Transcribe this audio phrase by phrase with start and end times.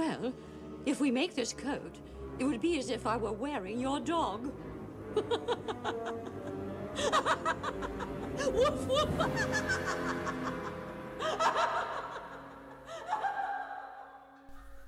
[0.00, 0.32] Well,
[0.86, 1.98] if we make this coat,
[2.38, 4.50] it would be as if I were wearing your dog.
[8.54, 9.08] woof, woof.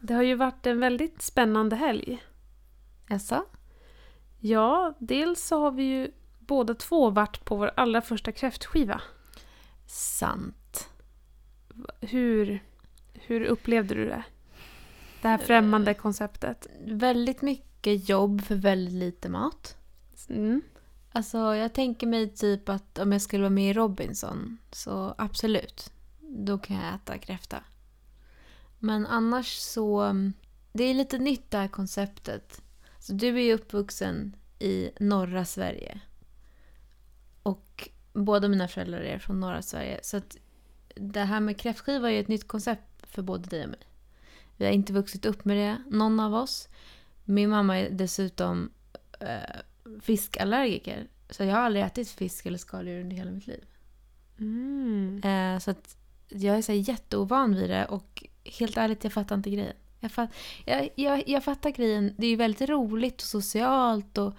[0.01, 2.23] Det har ju varit en väldigt spännande helg.
[3.09, 3.45] Jaså?
[4.41, 9.03] Ja, dels så har vi ju båda två varit på vår allra första kräftskiva.
[9.87, 10.89] Sant.
[12.01, 12.63] Hur,
[13.15, 14.25] hur upplevde du det?
[15.23, 16.67] Det här främmande konceptet.
[16.87, 19.77] Väldigt mycket jobb för väldigt lite mat.
[20.29, 20.63] Mm.
[21.13, 25.93] Alltså jag tänker mig typ att om jag skulle vara med i Robinson så absolut.
[26.21, 27.65] Då kan jag äta kräfta.
[28.79, 30.15] Men annars så...
[30.73, 32.63] Det är lite nytt det här konceptet.
[32.99, 36.01] Så du är ju uppvuxen i norra Sverige.
[37.43, 40.01] Och båda mina föräldrar är från norra Sverige.
[40.03, 40.37] Så att
[40.95, 43.79] det här med kräftskiva är ju ett nytt koncept för både dig och mig.
[44.57, 46.69] Vi har inte vuxit upp med det, någon av oss.
[47.25, 48.71] Min mamma är dessutom
[49.21, 49.61] eh,
[50.01, 51.09] fiskallergiker.
[51.31, 53.65] Så jag har aldrig ätit fisk eller skaldjur under hela mitt liv.
[54.39, 55.21] Mm.
[55.25, 55.97] Eh, så att
[56.29, 59.77] jag är så jätteovan vid det och helt ärligt, jag fattar inte grejen.
[60.01, 60.31] Jag, fatt,
[60.65, 62.15] jag, jag, jag fattar grejen.
[62.19, 64.35] Det är ju väldigt roligt och socialt och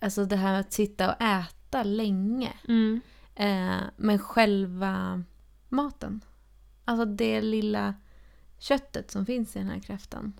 [0.00, 2.52] alltså det här att sitta och äta länge.
[2.68, 3.00] Mm.
[3.34, 5.24] Eh, men själva
[5.68, 6.20] maten.
[6.84, 7.94] Alltså det lilla
[8.62, 10.32] köttet som finns i den här kräftan.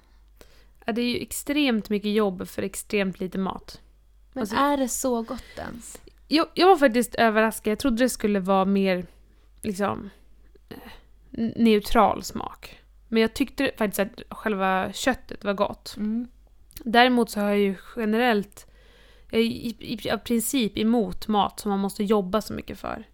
[0.86, 3.80] Ja, det är ju extremt mycket jobb för extremt lite mat.
[4.32, 6.00] Men Alltså- är det så gott ens?
[6.28, 7.70] Jag, jag var faktiskt överraskad.
[7.70, 9.06] Jag trodde det skulle vara mer
[9.62, 10.10] liksom
[10.68, 10.76] eh,
[11.56, 12.78] neutral smak.
[13.08, 15.96] Men jag tyckte faktiskt att själva köttet var gott.
[16.84, 18.66] Däremot så har jag ju generellt,
[19.30, 23.04] jag är i, i, i princip emot mat som man måste jobba så mycket för.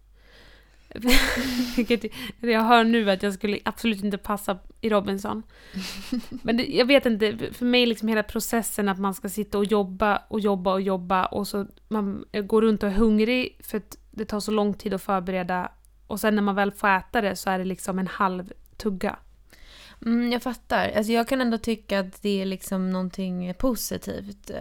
[1.75, 2.05] Vilket
[2.39, 5.43] jag hör nu att jag skulle absolut inte passa i Robinson.
[6.43, 9.65] Men det, jag vet inte, för mig liksom hela processen att man ska sitta och
[9.65, 13.97] jobba och jobba och jobba och så man går runt och är hungrig för att
[14.11, 15.71] det tar så lång tid att förbereda
[16.07, 19.19] och sen när man väl får äta det så är det liksom en halv tugga.
[20.05, 20.91] Mm, jag fattar.
[20.95, 24.51] Alltså jag kan ändå tycka att det är liksom någonting positivt.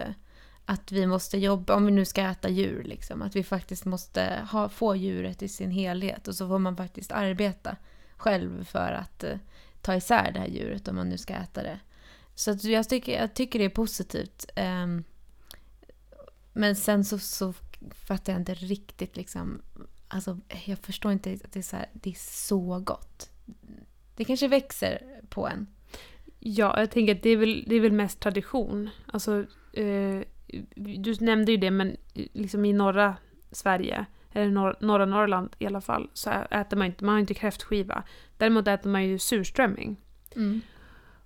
[0.70, 4.46] Att vi måste jobba, om vi nu ska äta djur, liksom, att vi faktiskt måste
[4.50, 7.76] ha, få djuret i sin helhet och så får man faktiskt arbeta
[8.16, 9.38] själv för att eh,
[9.82, 11.80] ta isär det här djuret om man nu ska äta det.
[12.34, 14.46] Så att jag, tycker, jag tycker det är positivt.
[14.56, 14.86] Eh,
[16.52, 17.54] men sen så, så
[17.90, 19.62] fattar jag inte riktigt liksom,
[20.08, 23.30] alltså jag förstår inte att det är så, här, det är så gott.
[24.16, 25.66] Det kanske växer på en.
[26.38, 28.90] Ja, jag tänker att det är väl, det är väl mest tradition.
[29.06, 30.22] Alltså, eh,
[30.76, 33.16] du nämnde ju det, men liksom i norra
[33.50, 37.34] Sverige, eller norr, norra Norrland i alla fall, så äter man inte, man har inte
[37.34, 38.02] kräftskiva.
[38.36, 39.96] Däremot äter man ju surströmming.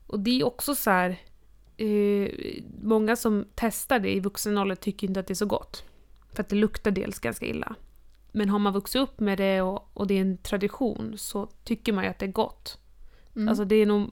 [0.07, 1.17] Och det är också så här,
[1.77, 2.29] eh,
[2.83, 5.85] många som testar det i vuxen ålder tycker inte att det är så gott.
[6.33, 7.75] För att det luktar dels ganska illa.
[8.33, 11.93] Men har man vuxit upp med det och, och det är en tradition så tycker
[11.93, 12.79] man ju att det är gott.
[13.37, 13.49] Mm.
[13.49, 14.11] Alltså det är nog,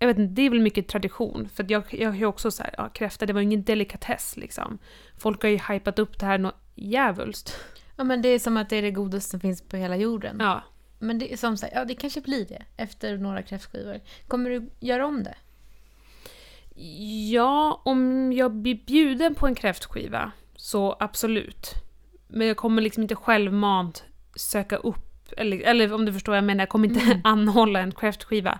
[0.00, 1.48] jag vet inte, det är väl mycket tradition.
[1.54, 4.78] För att jag, jag är också så här, ja, kräfta det var ingen delikatess liksom.
[5.18, 7.56] Folk har ju hypat upp det här något djävulskt.
[7.96, 10.36] Ja men det är som att det är det godaste som finns på hela jorden.
[10.40, 10.62] Ja.
[10.98, 14.00] Men det är som sagt, ja det kanske blir det efter några kräftskivor.
[14.28, 15.34] Kommer du göra om det?
[17.30, 21.74] Ja, om jag blir bjuden på en kräftskiva så absolut.
[22.28, 24.04] Men jag kommer liksom inte självmant
[24.36, 27.20] söka upp, eller, eller om du förstår vad jag menar, jag kommer inte Mm.
[27.24, 28.58] anhålla en kräftskiva.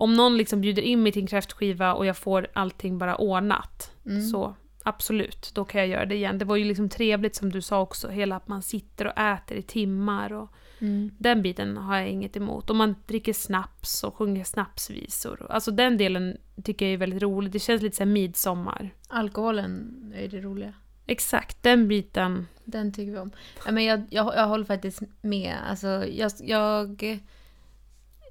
[0.00, 3.92] Om någon liksom bjuder in mig till en kräftskiva och jag får allting bara ordnat,
[4.06, 4.22] Mm.
[4.22, 6.38] så absolut, då kan jag göra det igen.
[6.38, 9.56] Det var ju liksom trevligt som du sa också, hela att man sitter och äter
[9.56, 11.10] i timmar och Mm.
[11.18, 12.70] den biten har jag inget emot.
[12.70, 15.46] Om man dricker snaps och sjunger snapsvisor.
[15.50, 17.52] Alltså den delen tycker jag är väldigt rolig.
[17.52, 18.90] Det känns lite som midsommar.
[19.08, 20.72] Alkoholen är det roliga.
[21.06, 22.46] Exakt, den biten.
[22.64, 23.30] Den tycker vi om.
[23.66, 25.56] Ja, men jag, jag, jag håller faktiskt med.
[25.68, 27.20] Alltså, jag, jag,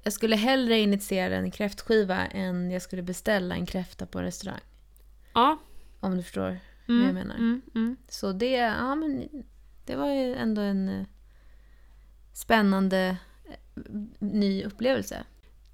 [0.02, 4.60] jag skulle hellre initiera en kräftskiva än jag skulle beställa en kräfta på en restaurang.
[5.34, 5.58] Ja.
[6.00, 6.58] Om du förstår
[6.90, 7.34] Mm, vad jag menar.
[7.34, 7.96] Mm, mm.
[8.08, 9.28] Så det, ja, men
[9.84, 11.06] det var ju ändå en eh,
[12.32, 13.16] spännande
[13.48, 13.82] eh,
[14.18, 15.24] ny upplevelse.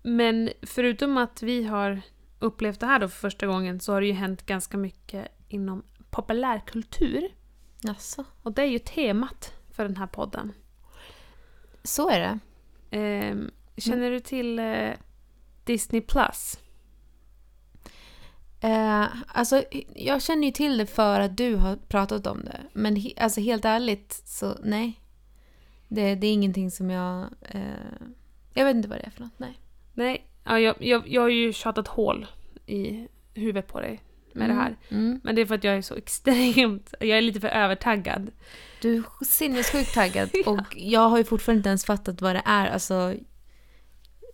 [0.02, 2.00] Men förutom att vi har
[2.38, 5.82] upplevt det här då för första gången så har det ju hänt ganska mycket inom
[6.10, 7.28] populärkultur.
[7.80, 8.24] Jaså?
[8.42, 10.52] Och det är ju temat för den här podden.
[11.82, 12.38] Så är det.
[12.90, 14.90] Ehm, känner du till eh,
[15.64, 16.58] Disney Plus?
[18.60, 19.62] Eh, alltså,
[19.94, 22.60] jag känner ju till det för att du har pratat om det.
[22.72, 25.00] Men he, alltså, helt ärligt, så nej.
[25.88, 27.26] Det, det är ingenting som jag...
[27.40, 27.60] Eh,
[28.54, 29.58] jag vet inte vad det är för något, nej.
[29.94, 32.26] Nej, ja, jag, jag, jag har ju tjatat hål
[32.66, 34.00] i huvudet på dig
[34.32, 34.56] med Mm.
[34.56, 34.76] det här.
[34.88, 35.20] Mm.
[35.24, 38.30] Men det är för att jag är så extremt, jag är lite för övertaggad.
[38.82, 40.50] Du är sinnessjukt taggad Ja.
[40.50, 42.66] och jag har ju fortfarande inte ens fattat vad det är.
[42.66, 43.14] Alltså,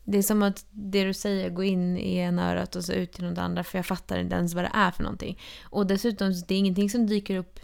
[0.05, 3.19] det är som att det du säger går in i ena örat och så ut
[3.19, 5.39] genom det andra för jag fattar inte ens vad det är för någonting.
[5.63, 7.61] Och dessutom, det är ingenting som dyker upp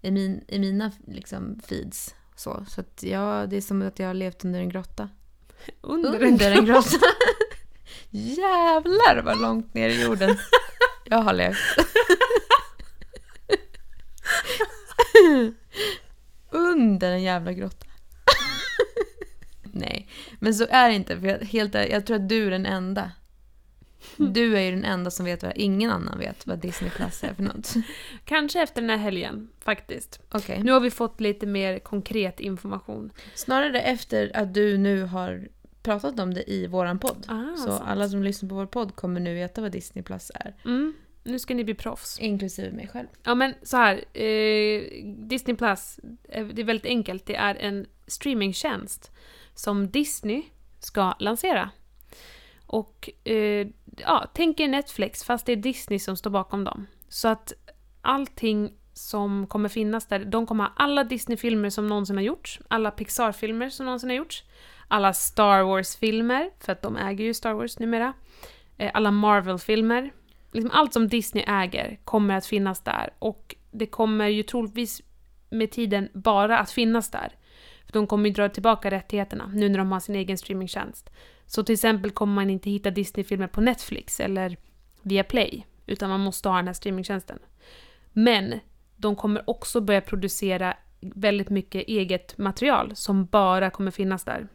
[0.00, 2.14] i, min, i mina liksom, feeds.
[2.36, 5.08] Så, så att ja, det är som att jag har levt under en grotta.
[5.80, 6.90] Under, Under en grotta.
[8.10, 10.36] Jävlar vad långt ner i jorden
[11.04, 11.58] jag har levt.
[16.50, 17.86] Under en jävla grotta.
[19.72, 20.08] Nej,
[20.40, 21.20] men så är det inte.
[21.20, 23.10] För jag, helt, jag tror att du är den enda.
[24.16, 27.34] Du är ju den enda som vet vad ingen annan vet vad Disney Plus är
[27.34, 27.74] för något.
[28.24, 30.20] Kanske efter den här helgen, faktiskt.
[30.30, 30.62] Okej.
[30.62, 33.12] Nu har vi fått lite mer konkret information.
[33.34, 35.48] Snarare efter att du nu har
[35.82, 37.26] pratat om det i våran podd.
[37.28, 37.82] Ah, så sant.
[37.86, 40.54] alla som lyssnar på vår podd kommer nu veta vad Disney Plus är.
[40.64, 40.94] Mm,
[41.24, 42.20] nu ska ni bli proffs.
[42.20, 43.06] Inklusive mig själv.
[43.22, 47.26] Ja men så här, eh, Disney Plus, eh, det är väldigt enkelt.
[47.26, 49.11] Det är en streamingtjänst
[49.54, 50.42] som Disney
[50.78, 51.70] ska lansera.
[52.66, 53.66] Och eh,
[53.98, 56.86] ja, tänk er Netflix fast det är Disney som står bakom dem.
[57.08, 57.52] Så att
[58.00, 62.90] allting som kommer finnas där, de kommer ha alla Disney-filmer som någonsin har gjorts, alla
[62.90, 64.44] Pixar-filmer som någonsin har gjorts,
[64.88, 68.12] alla Star Wars-filmer, för att de äger ju Star Wars numera,
[68.78, 70.10] eh, alla Marvel-filmer,
[70.52, 75.02] liksom allt som Disney äger kommer att finnas där och det kommer ju troligtvis
[75.50, 77.32] med tiden bara att finnas där.
[77.92, 81.10] De kommer ju dra tillbaka rättigheterna nu när de har sin egen streamingtjänst.
[81.46, 84.56] Så till exempel kommer man inte hitta Disney-filmer på Netflix eller
[85.02, 87.38] via Play, utan man måste ha den här streamingtjänsten.
[88.12, 88.60] Men
[88.96, 94.48] de kommer också börja producera väldigt mycket eget material som bara kommer finnas där.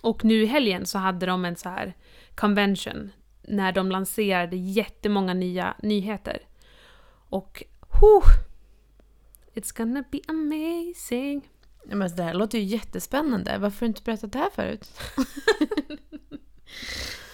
[0.00, 1.96] Och nu i helgen så hade de en så här
[2.34, 3.10] convention
[3.42, 6.38] när de lanserade jättemånga nya nyheter.
[7.28, 8.50] Och huh,
[9.54, 11.48] It's gonna be amazing.
[11.90, 13.58] Men det här låter ju jättespännande.
[13.58, 14.90] Varför har du inte berättat det här förut?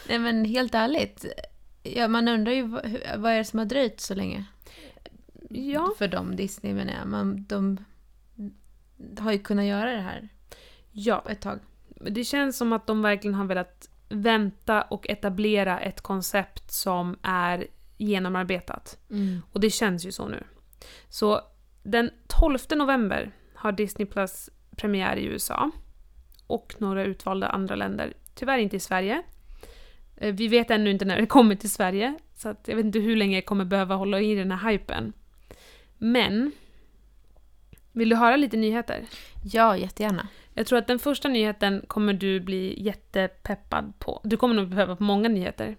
[0.08, 1.26] Nej men helt ärligt.
[1.82, 4.44] Ja, man undrar ju vad, vad är det som har dröjt så länge?
[5.50, 5.92] Ja.
[5.98, 7.06] För dem, Disney menar jag.
[7.08, 7.84] Man, de
[9.18, 10.28] har ju kunnat göra det här
[10.90, 11.58] Ja, ett tag.
[12.10, 17.66] det känns som att de verkligen har velat vänta och etablera ett koncept som är
[17.96, 18.98] genomarbetat.
[19.52, 20.44] Och det känns ju så nu.
[21.08, 21.40] Så
[21.82, 25.70] den 12 november har Disney Plus premiär i USA
[26.46, 28.12] och några utvalda andra länder.
[28.34, 29.22] Tyvärr inte i Sverige.
[30.16, 33.16] Eh, Vi vet ännu inte när det kommer till Sverige, så jag vet inte hur
[33.16, 35.12] länge jag kommer behöva hålla i den här hypen.
[35.98, 36.52] Men,
[37.92, 39.04] vill du höra lite nyheter?
[39.44, 40.28] Ja, jättegärna.
[40.54, 44.20] Jag tror att den första nyheten kommer du bli jättepeppad på.
[44.24, 45.76] Du kommer nog behöva på många nyheter.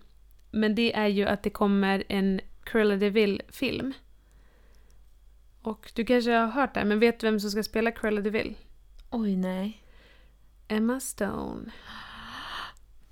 [0.51, 3.93] Men det är ju att det kommer en Cruella de Vil-film.
[5.67, 8.21] Och du kanske har hört det, här, men vet du vem som ska spela Cruella
[8.21, 8.55] de Vil?
[9.09, 9.83] Oj, nej.
[10.67, 11.71] Emma Stone.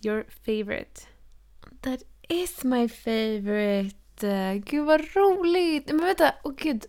[0.06, 1.02] Your favorite.
[1.82, 2.00] That
[2.30, 4.62] is my favorite.
[4.66, 5.88] Gud vad roligt.
[5.88, 6.86] Men vänta, åh gud.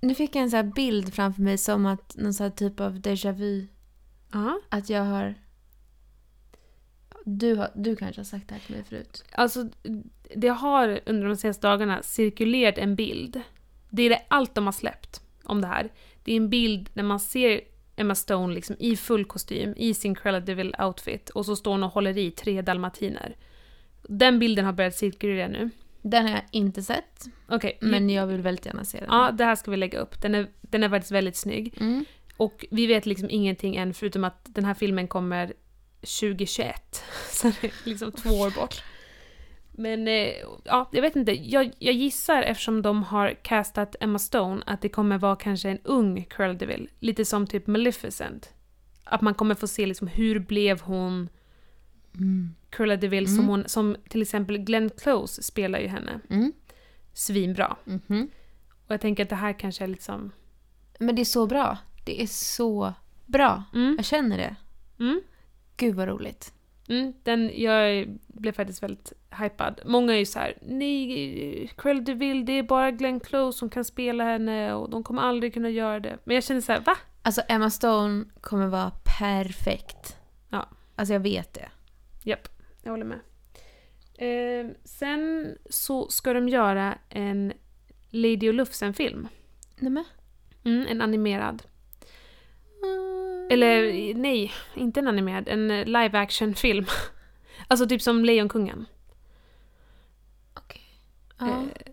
[0.00, 2.80] Nu fick jag en sån här bild framför mig som att någon sån här typ
[2.80, 3.66] av déjà vu.
[4.32, 4.60] Ja.
[4.68, 5.34] Att jag har...
[7.24, 9.24] Du, har, du kanske har sagt det här till mig förut.
[9.32, 9.68] Alltså,
[10.36, 13.42] det har under de senaste dagarna cirkulerat en bild.
[13.92, 15.92] Det är det allt de har släppt om det här.
[16.24, 17.60] Det är en bild när man ser
[17.96, 21.70] Emma Stone liksom i full kostym, i sin Cruella de Vil outfit och så står
[21.70, 23.36] hon och håller i tre dalmatiner.
[24.02, 25.70] Den bilden har börjat cirkulera nu.
[26.02, 29.08] Den har jag inte sett, Okej, men jag vill väldigt gärna se den.
[29.10, 30.22] ja, det här ska vi lägga upp.
[30.22, 31.74] Den är, den är faktiskt väldigt snygg.
[31.80, 32.04] Mm.
[32.36, 35.52] Och vi vet liksom ingenting än förutom att den här filmen kommer
[36.00, 37.04] 2021.
[37.30, 38.82] Så det är liksom två år bort.
[39.72, 40.32] Men eh,
[40.64, 41.32] ja, jag vet inte.
[41.32, 45.78] Jag, jag gissar eftersom de har castat Emma Stone att det kommer vara kanske en
[45.84, 46.88] ung Cruella de Vil.
[46.98, 48.50] Lite som typ Maleficent.
[49.04, 51.28] Att man kommer få se liksom hur blev hon
[52.14, 52.54] Mm.
[52.70, 53.48] Cruella de Vil som Mm.
[53.48, 56.20] hon, som till exempel Glenn Close spelar ju henne.
[56.30, 56.52] Mm.
[57.12, 57.76] Svinbra.
[57.84, 58.28] Mhm.
[58.86, 60.30] Och jag tänker att det här kanske är liksom...
[60.98, 61.78] Men det är så bra.
[62.04, 62.94] Det är så
[63.26, 63.64] bra.
[63.74, 64.56] Mm, Jag känner det.
[64.98, 65.20] mm.
[65.76, 66.52] Gud vad roligt.
[66.88, 69.80] Mm, den, jag blev faktiskt väldigt hypad.
[69.84, 73.70] Många är ju så här: nej, Cruella de Vil, det är bara Glenn Close som
[73.70, 76.18] kan spela henne och de kommer aldrig kunna göra det.
[76.24, 76.96] Men jag känner så här: va?
[77.22, 80.16] Alltså Emma Stone kommer vara perfekt.
[80.48, 80.68] Ja.
[80.96, 81.68] Alltså jag vet det.
[82.22, 82.48] Japp,
[82.82, 83.18] jag håller med.
[84.14, 87.52] Eh, sen så ska de göra en
[88.10, 89.28] Lady och Lufsen-film.
[89.78, 90.04] Nämen.
[90.64, 91.62] Mm, en animerad.
[92.82, 93.48] Mm.
[93.50, 96.86] Eller nej, inte en animerad, en eh, live action-film.
[97.68, 98.86] alltså typ som Lejonkungen.
[101.38, 101.46] Ja.
[101.46, 101.92] Eh,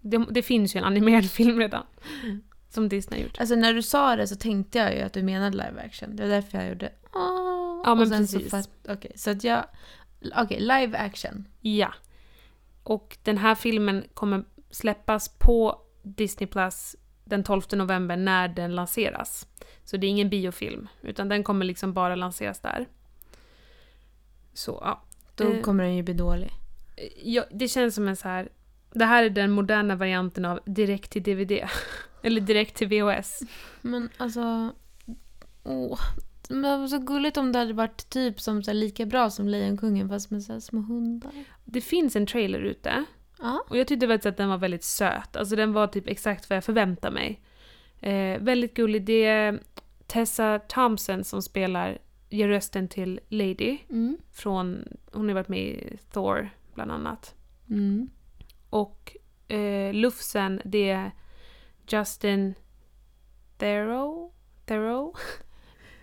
[0.00, 1.86] det, det finns ju en animerad film redan.
[2.68, 3.40] Som Disney har gjort.
[3.40, 6.16] Alltså när du sa det så tänkte jag ju att du menade live action.
[6.16, 7.82] Det var därför jag gjorde Åh.
[7.84, 8.68] Ja, men så precis.
[8.88, 9.64] Okej, så att jag...
[10.36, 11.44] Okej, live action.
[11.60, 11.94] Ja.
[12.82, 16.96] Och den här filmen kommer släppas på Disney Plus
[17.30, 19.46] den 12 november när den lanseras.
[19.84, 22.88] Så det är ingen biofilm, utan den kommer liksom bara lanseras där.
[24.52, 25.02] Så ja.
[25.34, 25.60] Då Eh.
[25.60, 26.50] kommer den ju bli dålig.
[27.22, 28.48] ja, det känns som en så här...
[28.92, 31.52] Det här är den moderna varianten av direkt till DVD.
[32.22, 33.40] Eller direkt till VHS.
[33.82, 34.72] Men alltså...
[35.64, 35.98] Åh.
[36.48, 39.48] Men det var så gulligt om det hade varit typ som så lika bra som
[39.48, 41.32] Lejonkungen fast med så små hundar.
[41.64, 43.04] Det finns en trailer ute.
[43.68, 45.36] Och jag tyckte faktiskt att den var väldigt söt.
[45.36, 47.40] Alltså den var typ exakt vad jag förväntade mig.
[48.00, 49.04] Eh, väldigt gullig.
[49.04, 49.62] Det är
[50.06, 53.78] Tessa Thompson som spelar, ger rösten till Lady.
[53.88, 54.18] Mm.
[54.32, 57.34] Från, hon har varit med i Thor bland annat.
[57.70, 58.10] Mm.
[58.70, 59.16] Och
[59.48, 61.10] eh, Lufsen, det är
[61.88, 62.54] Justin
[63.58, 64.34] Theroux.
[64.66, 65.20] Theroux?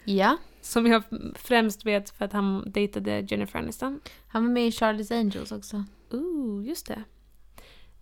[0.04, 0.38] Ja.
[0.62, 1.04] Som jag
[1.36, 4.00] främst vet för att han dejtade Jennifer Aniston.
[4.28, 5.84] Han var med i Charlie's Angels också.
[6.12, 7.04] Ooh, just det.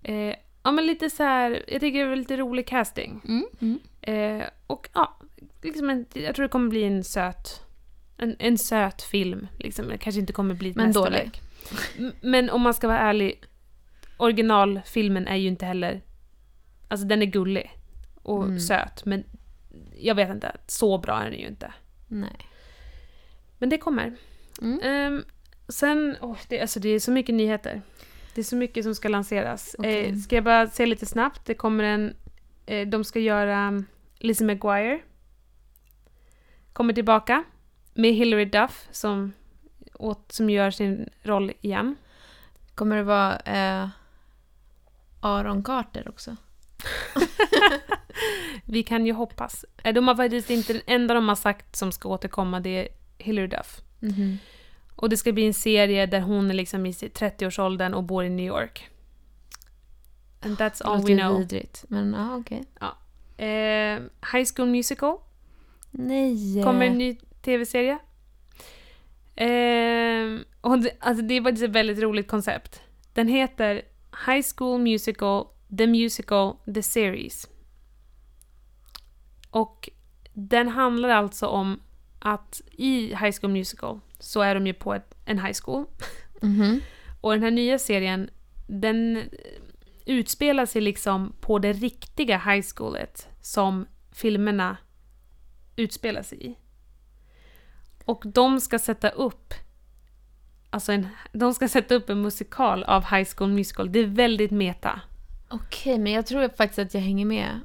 [0.05, 3.21] Eh, ja men lite så här, jag tycker det var lite rolig casting.
[3.27, 3.45] Mm.
[3.59, 3.79] Mm.
[4.41, 5.17] Eh, och ja,
[5.62, 7.62] liksom en, jag tror det kommer bli en söt,
[8.17, 9.47] en, en söt film.
[9.59, 9.88] Liksom.
[9.88, 11.31] Det kanske inte kommer bli Men dålig.
[12.21, 13.43] Men om man ska vara ärlig,
[14.17, 16.01] originalfilmen är ju inte heller...
[16.88, 17.71] Alltså den är gullig
[18.15, 18.59] och Mm.
[18.59, 19.24] söt, men
[20.00, 21.74] jag vet inte, så bra är den ju inte.
[22.07, 22.38] Nej.
[23.57, 24.15] Men det kommer.
[24.62, 24.79] Mm.
[24.83, 25.25] Ehm,
[25.67, 27.81] sen, åh, det, alltså det är så mycket nyheter.
[28.36, 29.75] Det är så mycket som ska lanseras.
[29.80, 30.10] Okej.
[30.10, 31.46] Eh, ska jag bara säga lite snabbt?
[31.46, 32.15] Det kommer en...
[32.65, 33.86] Eh, de ska göra um,
[34.20, 35.00] Lizzie McGuire.
[36.74, 37.44] Kommer tillbaka.
[37.94, 39.34] Med Hilary Duff som,
[39.94, 41.96] åt, som gör sin roll igen.
[42.75, 43.89] Kommer det vara eh,
[45.20, 46.36] Aaron Carter också?
[48.65, 49.65] Vi kan ju hoppas.
[49.84, 50.74] Eh, De har faktiskt inte...
[50.74, 52.88] Den enda de har sagt som ska återkomma det är
[53.18, 53.82] Hilary Duff.
[54.00, 54.38] Mhm.
[54.96, 58.24] Och det ska bli en serie där hon är liksom i sitt 30-årsåldern och bor
[58.24, 58.90] i New York.
[60.42, 61.40] And that's all we know.
[61.40, 61.86] vidrigt.
[61.88, 62.64] Men ja, okej.
[63.38, 64.02] Eh,
[64.34, 65.18] High School Musical
[65.92, 66.64] Nej.
[66.64, 67.98] kommer en ny tv-serie.
[69.36, 72.82] Eh, och det, alltså det är faktiskt ett väldigt roligt koncept.
[73.14, 73.82] Den heter
[74.28, 75.46] High School Musical,
[75.78, 77.48] The Musical, The Series.
[79.50, 79.90] Och
[80.34, 81.80] den handlar alltså om
[82.25, 85.86] att i High School Musical så är de ju på ett, en high school.
[86.41, 86.82] Mhm.
[87.22, 88.29] Och den här nya serien,
[88.67, 89.24] den
[90.05, 94.77] utspelar sig liksom på det riktiga high schoolet som filmerna
[95.75, 96.55] utspelar sig i.
[98.05, 99.53] Och de ska sätta upp
[100.70, 103.91] Alltså en, de ska sätta upp en musikal av High School Musical.
[103.91, 105.01] Det är väldigt meta.
[105.50, 107.60] Okej, men jag tror faktiskt att jag hänger med.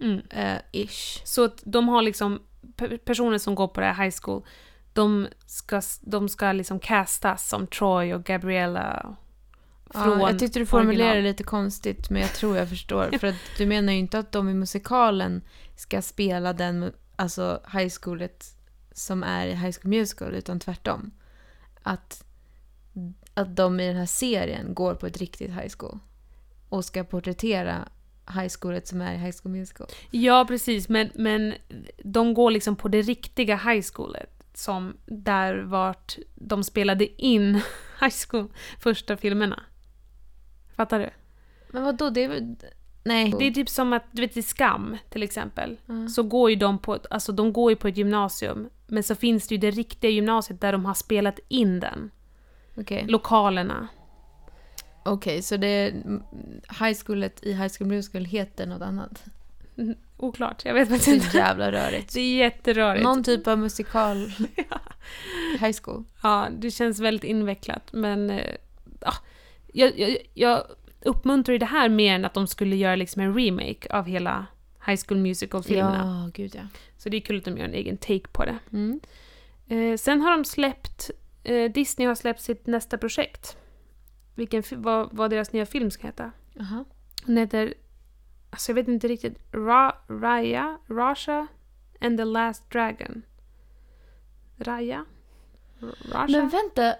[0.00, 0.20] Mm.
[0.30, 1.20] eh, ish.
[1.24, 2.40] Så att de har liksom
[3.04, 4.42] personer som går på det här high school.
[4.92, 9.16] De ska, de ska liksom castas som Troy och Gabriella.
[9.90, 11.24] Från Ja, jag tyckte du formulerade original.
[11.24, 13.10] det lite konstigt, men jag tror jag förstår.
[13.18, 15.42] För att du menar ju inte att de i musikalen
[15.76, 18.44] ska spela den alltså high schoolet
[18.92, 21.10] som är i High School Musical, utan tvärtom.
[21.82, 22.24] Att,
[23.34, 25.98] att de i den här serien går på ett riktigt high school
[26.68, 27.88] och ska porträttera
[28.26, 29.86] high schoolet som är i High School Musical.
[30.10, 30.88] Ja, precis.
[30.88, 31.54] Men, men
[32.04, 34.44] de går liksom på det riktiga high schoolet.
[34.54, 37.54] Som där vart de spelade in
[38.00, 38.48] high school
[38.80, 39.62] första filmerna.
[40.76, 41.10] Fattar du?
[41.70, 42.56] Men vad då det är väl...
[43.04, 43.34] Nej.
[43.38, 45.76] Det är typ som att, du vet i Skam till exempel.
[45.86, 46.08] Ja.
[46.08, 48.70] Så går ju de på, alltså de går ju på ett gymnasium.
[48.86, 52.10] Men så finns det ju det riktiga gymnasiet där de har spelat in den.
[52.76, 53.88] Okej, Lokalerna.
[55.02, 55.92] Okej, så det är
[56.84, 59.24] high schoolet i High School Musical heter något annat.
[60.16, 61.36] Oklart, jag vet faktiskt inte.
[61.36, 62.14] jävla rörigt.
[62.14, 63.04] Det är jätterörigt.
[63.04, 64.16] Någon typ av musikal
[65.60, 66.04] high school.
[66.22, 67.92] Ja, det känns väldigt invecklat.
[67.92, 68.54] Men eh,
[69.00, 69.12] ja,
[69.72, 70.62] jag, jag, jag
[71.00, 74.46] uppmuntrar ju det här mer än att de skulle göra liksom en remake av hela
[74.86, 76.24] High School Musical-filmerna.
[76.24, 76.62] Ja, gud ja.
[76.98, 78.58] Så det är kul att de gör en egen take på det.
[78.72, 79.00] Mm.
[79.68, 81.10] Eh, sen har de släppt,
[81.44, 83.56] eh, Disney har släppt sitt nästa projekt.
[84.34, 86.32] Vilken, vad, vad deras nya film ska heta.
[86.60, 86.84] Aha.
[87.26, 87.74] Den heter,
[88.50, 91.46] alltså jag vet inte riktigt, Ra, Raya, Rasha
[92.00, 93.22] and the Last Dragon.
[94.56, 95.04] Raya?
[96.12, 96.26] Rasha?
[96.28, 96.94] Men vänta.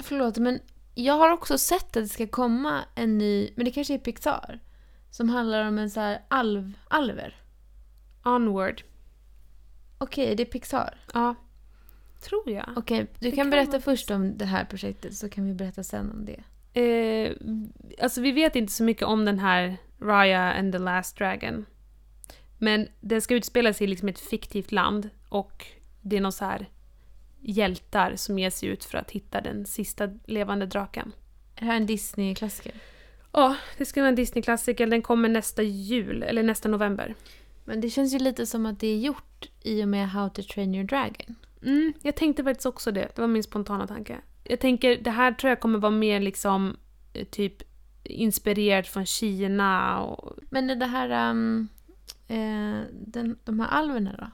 [0.00, 0.60] Förlåt, men
[0.94, 4.60] jag har också sett att det ska komma en ny, men det kanske är Pixar.
[5.10, 7.36] Som handlar om en så här alv, alver.
[8.24, 8.82] Onward.
[9.98, 10.98] Okej, det är Pixar.
[11.14, 11.34] Ja.
[12.24, 12.68] Tror jag.
[12.76, 15.82] Okej, du kan kan berätta vara först om det här projektet så kan vi berätta
[15.82, 16.42] sen om det.
[16.80, 17.32] Eh,
[18.02, 21.66] alltså vi vet inte så mycket om den här Raya and the Last Dragon.
[22.58, 25.66] Men den ska utspela sig i liksom ett fiktivt land och
[26.02, 26.68] det är någon så här
[27.40, 31.12] hjältar som ger sig ut för att hitta den sista levande draken.
[31.56, 32.72] Är det här en Disney-klassiker?
[33.32, 34.86] Ja, det ska vara en Disney-klassiker.
[34.86, 37.14] Den kommer nästa jul, eller nästa november.
[37.64, 40.42] Men det känns ju lite som att det är gjort i och med How to
[40.42, 41.36] Train Your Dragon.
[41.64, 43.08] Mm, jag tänkte faktiskt också det.
[43.14, 44.20] Det var min spontana tanke.
[44.44, 46.76] Jag tänker, det här tror jag kommer vara mer liksom
[47.12, 47.62] eh, typ
[48.04, 50.38] inspirerat från Kina och...
[50.50, 51.30] Men är det här...
[51.30, 51.68] Um,
[52.28, 54.30] eh, den, de här alverna då?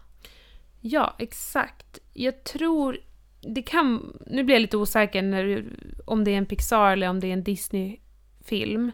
[0.81, 1.99] Ja, exakt.
[2.13, 2.99] Jag tror...
[3.41, 4.19] Det kan...
[4.27, 5.65] Nu blir jag lite osäker när,
[6.05, 8.93] om det är en Pixar eller om det är en Disney-film.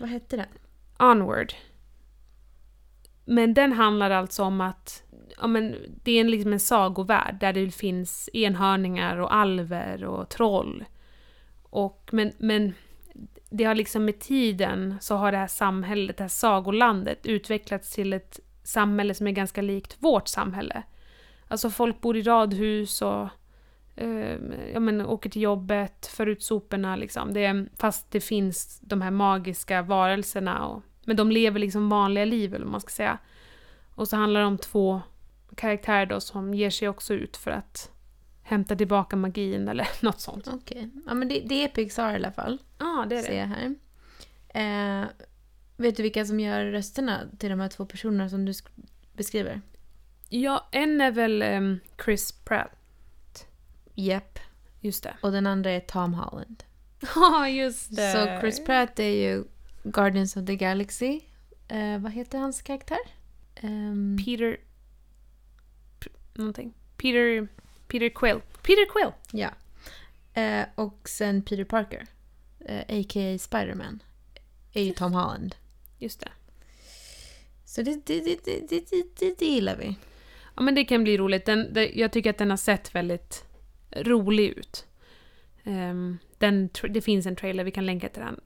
[0.00, 0.46] Vad hette den?
[0.98, 1.52] Onward.
[3.24, 5.02] Men den handlar alltså om att
[5.40, 10.28] ja, men det är en, liksom en sagovärld där det finns enhörningar och alver och
[10.28, 10.84] troll.
[11.62, 12.74] Och, men, men
[13.50, 18.12] det har liksom med tiden så har det här samhället, det här sagolandet utvecklats till
[18.12, 20.82] ett samhälle som är ganska likt vårt samhälle.
[21.48, 23.28] Alltså folk bor i radhus och
[23.96, 24.36] eh,
[24.72, 27.32] ja, men, åker till jobbet, för ut soporna liksom.
[27.32, 30.66] Det fast det finns de här magiska varelserna.
[30.66, 33.18] Och, men de lever liksom vanliga liv, eller vad man ska säga.
[33.94, 35.02] Och så handlar det om två
[35.54, 37.90] karaktärer då som ger sig också ut för att
[38.42, 40.48] hämta tillbaka magin eller något sånt.
[40.52, 40.90] Okej.
[41.06, 42.58] Ja, men det, det är Pixar i alla fall.
[42.78, 43.36] Ja, det är Ser det.
[43.36, 43.74] jag här.
[45.02, 45.08] Eh,
[45.76, 48.68] vet du vilka som gör rösterna till de här två personerna som du sk-
[49.12, 49.60] beskriver?
[50.28, 53.46] Ja, en är väl ehm, Chris Pratt.
[53.94, 54.38] Japp.
[54.80, 55.16] Just det.
[55.20, 56.62] Och den andra är Tom Holland.
[57.14, 58.12] Ja, just det.
[58.12, 59.44] Så Chris Pratt är ju
[59.82, 61.20] Guardians of the Galaxy.
[61.68, 62.98] Eh, vad heter hans karaktär?
[63.54, 64.56] Ehm, Peter...
[65.98, 66.74] P- någonting.
[66.96, 67.48] Peter...
[67.88, 68.40] Peter Quill.
[68.62, 69.12] Peter Quill!
[69.32, 69.50] ja.
[70.34, 72.06] Eh, och sen Peter Parker,
[72.60, 73.38] eh, a.k.a.
[73.38, 74.02] Spider-Man,
[74.72, 75.54] är ju Tom Holland.
[75.98, 76.28] Just det.
[77.64, 79.96] Så det, det, det, det, det, det, det, gillar vi.
[80.56, 81.46] Ja, men det kan bli roligt.
[81.46, 83.44] Den, det, jag tycker att den har sett väldigt
[83.90, 84.86] rolig ut.
[85.64, 88.40] Ehm, den, det finns en trailer, vi kan länka till den.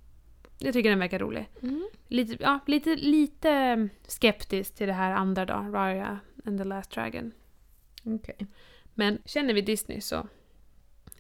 [0.58, 1.48] Jag tycker den verkar rolig.
[1.62, 1.88] Mm.
[2.08, 7.32] Lite, ja, lite, lite skeptisk till det här andra då, Raya and the Last Dragon.
[8.04, 8.46] Okej.
[8.94, 10.28] Men känner vi Disney så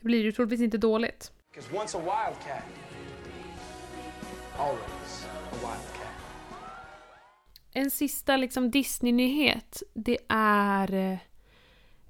[0.00, 1.32] blir det ju troligtvis inte dåligt.
[1.54, 2.62] Because once a wildcat,
[4.58, 6.06] always a wildcat.
[7.72, 11.18] En sista liksom Disney-nyhet, det är eh,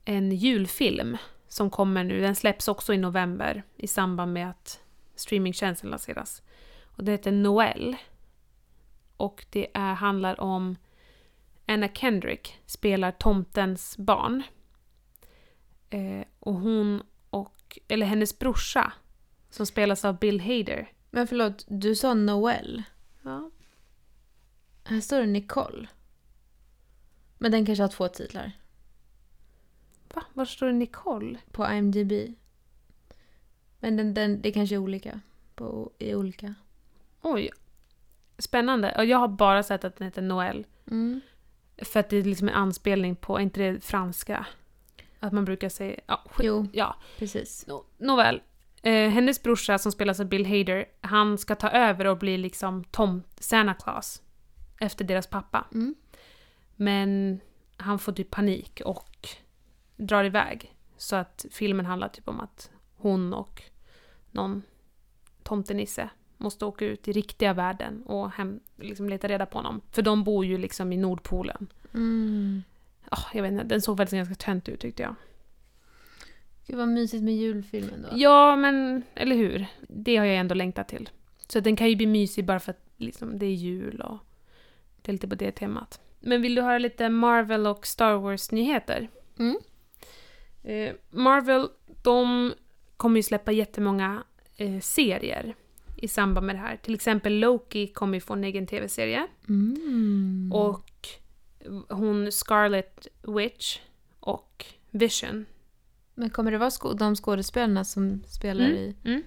[0.05, 1.17] en julfilm
[1.49, 2.21] som kommer nu.
[2.21, 4.81] Den släpps också i november i samband med att
[5.15, 6.43] streamingtjänsten lanseras.
[6.97, 7.97] Och det heter Noel.
[9.17, 10.77] Och det är, handlar om
[11.67, 14.43] Anna Kendrick spelar tomtens barn.
[15.91, 18.93] Eh, och hon och, eller hennes brorsa,
[19.51, 20.93] som spelas av Bill Hader.
[21.11, 22.83] Men förlåt, du sa Noel.
[23.23, 23.51] Ja,
[24.85, 25.89] Här står det Nicole.
[27.39, 28.53] Men den kanske har två titlar.
[30.15, 30.25] va?
[30.35, 31.39] Var står det Nicole?
[31.53, 32.13] På IMDB.
[33.81, 35.21] Men den, den, det kanske är olika.
[35.55, 36.55] På, i olika.
[37.27, 37.51] Oj.
[38.39, 38.95] Spännande.
[38.99, 40.67] Och jag har bara sett att den heter Noel.
[40.91, 41.21] Mm.
[41.79, 44.47] För att det är liksom en anspelning på, inte det franska?
[45.21, 46.01] Att man brukar säga...
[46.07, 46.47] Ja, skit.
[46.47, 46.97] Jo, ja.
[47.19, 47.67] precis.
[47.67, 48.43] No, nåväl.
[48.83, 52.85] Eh, hennes brorsa som spelas av Bill Hader, han ska ta över och bli liksom
[52.85, 54.23] Tom Santa Claus.
[54.81, 55.67] Efter deras pappa.
[55.75, 55.95] Mm.
[56.77, 57.41] Men
[57.77, 59.29] han får typ panik och
[59.97, 60.75] drar iväg.
[60.97, 63.63] Så att filmen handlar typ om att hon och
[64.31, 64.63] någon
[65.43, 69.81] tomtenisse måste åka ut i riktiga världen och hem, liksom leta reda på honom.
[69.93, 71.67] För de bor ju liksom i Nordpolen.
[71.95, 72.63] Mm.
[73.09, 75.15] Ah, jag vet inte, den såg faktiskt ganska tönt ut tyckte jag.
[76.67, 78.09] Gud vad mysigt med julfilmen då.
[78.13, 79.67] Ja, men eller hur?
[79.89, 81.11] Det har jag ändå längtat till.
[81.49, 84.19] Så den kan ju bli mysig bara för att liksom, det är jul och
[85.03, 86.01] det är lite på det temat.
[86.21, 89.09] Men vill du höra lite Marvel och Star Wars-nyheter?
[89.39, 89.57] Mm.
[90.63, 91.69] Eh, Marvel,
[92.03, 92.53] de
[92.97, 94.25] kommer ju släppa jättemånga
[94.57, 95.55] eh, serier
[95.97, 96.77] i samband med det här.
[96.77, 99.27] Till exempel Loki kommer ju få en egen tv-serie.
[99.49, 100.51] Mm.
[100.55, 101.09] Och
[101.89, 103.79] hon Scarlet Witch
[104.21, 105.47] och Vision.
[106.15, 108.77] Men kommer det vara sko- de skådespelarna som spelar Mm.
[108.77, 108.97] i...
[109.05, 109.23] Mm.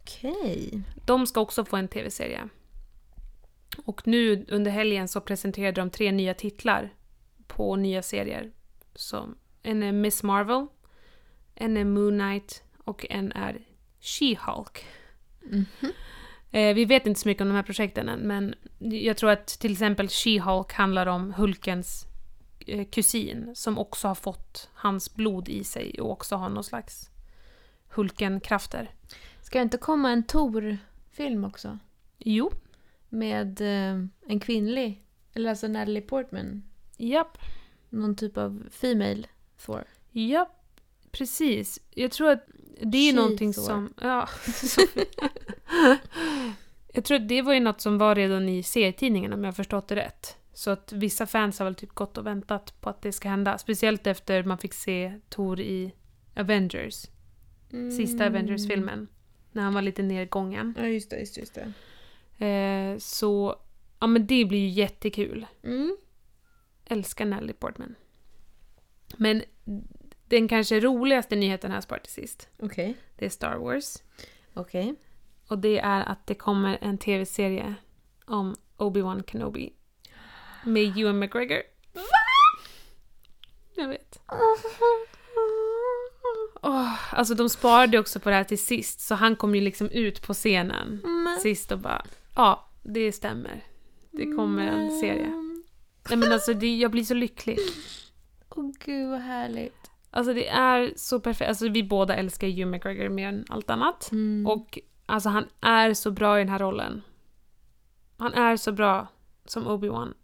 [0.00, 0.82] Okej.
[1.06, 2.48] De ska också få en tv-serie.
[3.84, 6.94] Och nu under helgen så presenterade de tre nya titlar
[7.46, 8.50] på nya serier.
[8.94, 9.28] Så
[9.62, 10.66] en är Miss Marvel,
[11.54, 13.58] en är Moon Knight och en är
[14.00, 14.78] She-Hulk.
[15.50, 15.92] Mhm.
[16.50, 19.46] Eh, vi vet inte så mycket om de här projekten än, men jag tror att
[19.46, 22.06] till exempel She-Hulk handlar om Hulkens
[22.66, 27.10] eh, kusin som också har fått hans blod i sig och också har någon slags
[27.94, 28.90] Hulken-krafter.
[29.42, 31.78] Ska det inte komma en Tor-film också?
[32.18, 32.50] Jo.
[33.08, 36.62] Med eh, en kvinnlig, eller alltså Natalie Portman.
[36.96, 37.38] Japp.
[37.88, 39.24] Någon typ av female
[39.64, 39.84] Thor.
[40.10, 40.59] Japp.
[41.12, 41.80] Precis.
[41.90, 42.46] Jag tror att
[42.82, 43.94] det är någonting som...
[44.00, 44.28] Ja.
[46.92, 49.52] jag tror att det var ju något som var redan i serietidningen om jag har
[49.52, 50.36] förstått det rätt.
[50.52, 53.58] Så att vissa fans har väl typ gått och väntat på att det ska hända.
[53.58, 55.94] Speciellt efter man fick se Thor i
[56.36, 57.06] Avengers.
[57.96, 58.34] Sista Mm.
[58.34, 59.08] Avengers-filmen.
[59.52, 60.74] När han var lite nedgången.
[60.78, 61.72] Ja, just det, just, just det.
[62.46, 63.56] Eh, så,
[64.00, 65.46] ja men det blir ju jättekul.
[65.62, 65.96] Mm.
[66.84, 67.94] Älskar Natalie Portman.
[69.16, 69.42] Men
[70.30, 72.48] den kanske roligaste nyheten här sparar till sist.
[72.62, 72.96] Okej.
[73.16, 73.96] Det är Star Wars.
[74.54, 74.94] Okej.
[75.48, 77.74] Och det är att det kommer en tv-serie
[78.26, 79.72] om Obi-Wan Kenobi.
[80.64, 81.62] Med Ewan McGregor.
[83.74, 84.20] Jag vet.
[86.62, 89.90] Åh, alltså de sparade också på det här till sist, så han kom ju liksom
[89.90, 92.04] ut på scenen Men- sist och bara
[92.36, 93.64] ja, det stämmer.
[94.10, 95.32] Det kommer en serie.
[96.08, 97.58] Nej men alltså det, jag blir så lycklig.
[98.50, 99.79] Åh gud vad härligt.
[100.10, 101.48] Alltså det är så perfekt.
[101.48, 104.12] Alltså vi båda älskar Ewan McGregor mer än allt annat.
[104.12, 104.46] Mm.
[104.46, 107.02] Och alltså han är så bra i den här rollen.
[108.16, 109.06] Han är så bra
[109.44, 110.14] som Obi-Wan.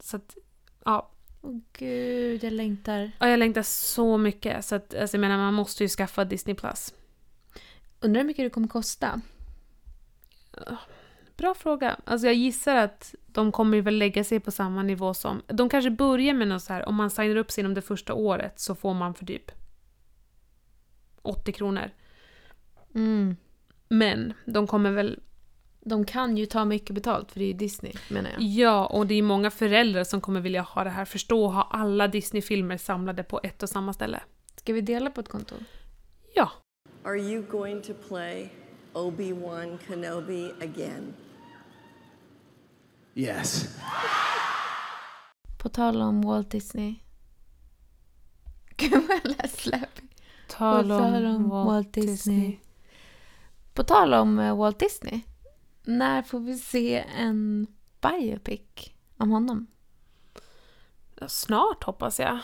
[0.00, 0.36] Så att,
[0.84, 1.10] ja.
[1.40, 3.12] Åh gud, jag längtar.
[3.20, 4.64] Och jag längtar så mycket.
[4.64, 6.54] Så att, alltså jag menar, man måste ju skaffa Disney+.
[6.54, 6.94] Plus.
[8.00, 9.20] Undrar hur mycket det kommer kosta?
[11.36, 11.96] Bra fråga.
[12.04, 15.42] Alltså jag gissar att de kommer väl lägga sig på samma nivå som...
[15.46, 18.14] De kanske börjar med något så här, om man signar upp sig inom det första
[18.14, 19.50] året så får man för typ
[21.22, 21.90] 80 kronor.
[22.94, 23.36] Mm.
[23.88, 25.20] Men de kommer väl...
[25.80, 28.42] De kan ju ta mycket betalt för det är ju Disney menar jag.
[28.42, 31.04] Ja, och det är många föräldrar som kommer vilja ha det här.
[31.04, 34.20] Förstå ha alla Disney-filmer samlade på ett och samma ställe.
[34.56, 35.54] Ska vi dela på ett konto?
[36.34, 36.50] Ja.
[37.04, 38.52] Are you going to play
[38.92, 41.14] Obi-Wan Kenobi again?
[43.14, 43.78] Yes.
[45.58, 46.94] På tal om Walt Disney.
[48.76, 50.08] Jag lät släpig.
[50.48, 52.58] Tal På tal om Walt Disney.
[53.74, 55.20] På tal om eh, Walt Disney.
[55.82, 57.66] När får vi se en
[58.00, 59.66] biopic om honom?
[61.20, 62.38] Ja, Snart hoppas jag.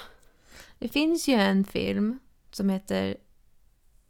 [0.78, 2.18] Det finns ju en film
[2.50, 3.16] som heter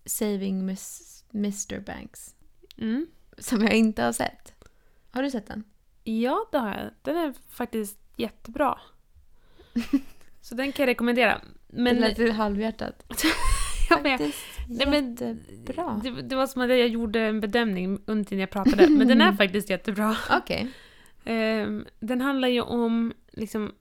[0.05, 2.35] Saving Miss, Mr Banks.
[2.79, 3.07] Mm.
[3.39, 4.53] Som jag inte har sett.
[5.11, 5.65] Har du sett den?
[6.05, 6.91] Ja, det har jag.
[7.03, 8.79] Den är faktiskt jättebra.
[10.41, 11.41] Så den kan jag rekommendera.
[11.67, 13.05] Men, Men, det lät halvhjärtat.
[13.91, 16.01] jag vet, Faktiskt Nej, men- jättebra.
[16.05, 18.89] det, det var som att jag gjorde en bedömning under tiden jag pratade.
[18.91, 20.17] Men den är faktiskt jättebra.
[20.31, 20.69] Okej.
[21.25, 23.73] Ehm, den handlar ju om liksom,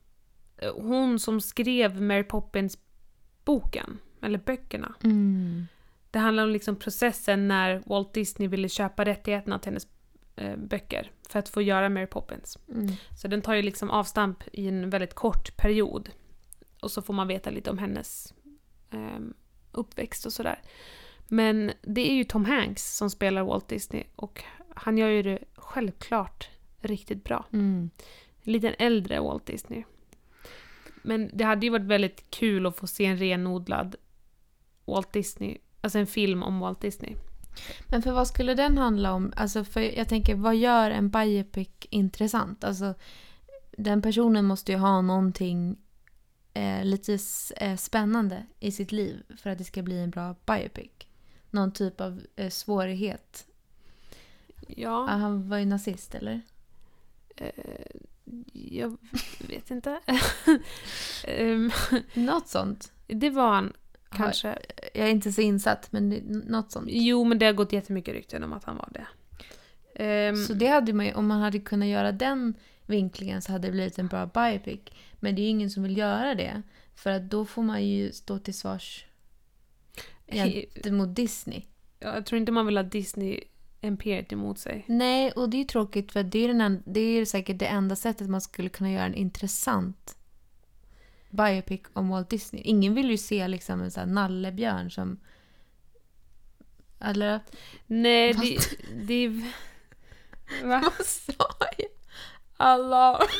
[0.56, 3.98] eh, hon som skrev Mary Poppins-boken.
[4.22, 4.94] Eller böckerna.
[5.04, 5.66] Mm.
[6.10, 9.86] Det handlar om liksom processen när Walt Disney ville köpa rättigheterna till hennes
[10.36, 11.10] eh, böcker.
[11.28, 12.58] För att få göra Mary Poppins.
[12.68, 12.88] Mm.
[13.22, 16.10] Så den tar ju liksom avstamp i en väldigt kort period.
[16.80, 18.34] Och så får man veta lite om hennes
[18.90, 19.34] ehm,
[19.72, 20.62] uppväxt och sådär.
[21.28, 24.44] Men det är ju Tom Hanks som spelar Walt Disney och
[24.74, 26.48] han gör ju det självklart
[26.80, 27.46] riktigt bra.
[27.52, 27.90] Mm.
[28.42, 29.84] En liten äldre Walt Disney.
[31.02, 33.96] Men det hade ju varit väldigt kul att få se en renodlad
[34.84, 37.16] Walt Disney, alltså en film om Walt Disney.
[37.88, 39.32] Men för vad skulle den handla om?
[39.36, 42.64] Alltså för jag tänker, vad gör en biopic intressant?
[42.64, 42.94] Alltså,
[43.70, 45.76] den personen måste ju ha någonting
[46.54, 47.18] eh, lite
[47.56, 50.90] eh, spännande i sitt liv för att det ska bli en bra biopic.
[51.50, 53.46] Någon typ av eh, svårighet.
[54.68, 56.40] Ja, Ah, han var ju nazist, eller?
[57.36, 57.64] eh,
[58.52, 58.96] jag
[59.48, 60.00] vet inte.
[61.24, 61.70] Ehm,
[62.14, 62.92] Något sånt.
[63.06, 63.72] det var han
[64.10, 64.58] kanske.
[64.94, 66.08] Jag är inte så insatt, men
[66.48, 66.88] något sånt.
[66.90, 69.06] Jo, men det har gått jättemycket rykten om att han var det.
[70.04, 72.54] Ehm, Så det hade man ju, om man hade kunnat göra den
[72.86, 74.80] vinklingen så hade det blivit en bra biopic.
[75.14, 76.62] Men det är ju ingen som vill göra det.
[76.94, 79.04] För att då får man ju stå till svars
[80.26, 81.62] gentemot Disney.
[82.00, 84.84] ja, jag tror inte man vill ha Disney-imperiet emot sig.
[84.86, 87.66] Nej, och det är ju tråkigt för det är, den en, det är säkert det
[87.66, 90.17] enda sättet man skulle kunna göra en intressant
[91.30, 92.62] biopic om Walt Disney.
[92.64, 95.20] Ingen vill ju se liksom en sån här nallebjörn som...
[97.00, 97.40] Eller?
[97.86, 98.58] Nej,
[99.06, 99.28] det.
[99.28, 99.42] Va?
[100.62, 101.32] Vad sa
[101.78, 101.88] jag?
[102.56, 103.20] Allah.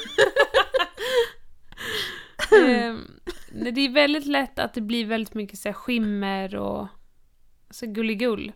[2.53, 3.21] Ehm,
[3.53, 6.87] nej, det är väldigt lätt att det blir väldigt mycket så här, skimmer och
[7.71, 8.53] så gulligull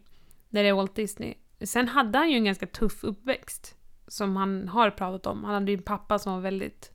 [0.48, 1.34] när det är Walt Disney.
[1.60, 5.44] Sen hade han ju en ganska tuff uppväxt som han har pratat om.
[5.44, 6.92] Han hade ju en pappa som var väldigt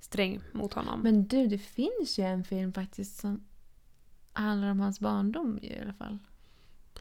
[0.00, 1.00] sträng mot honom.
[1.00, 3.44] Men du, det finns ju en film faktiskt som
[4.32, 6.18] handlar om hans barndom i alla fall.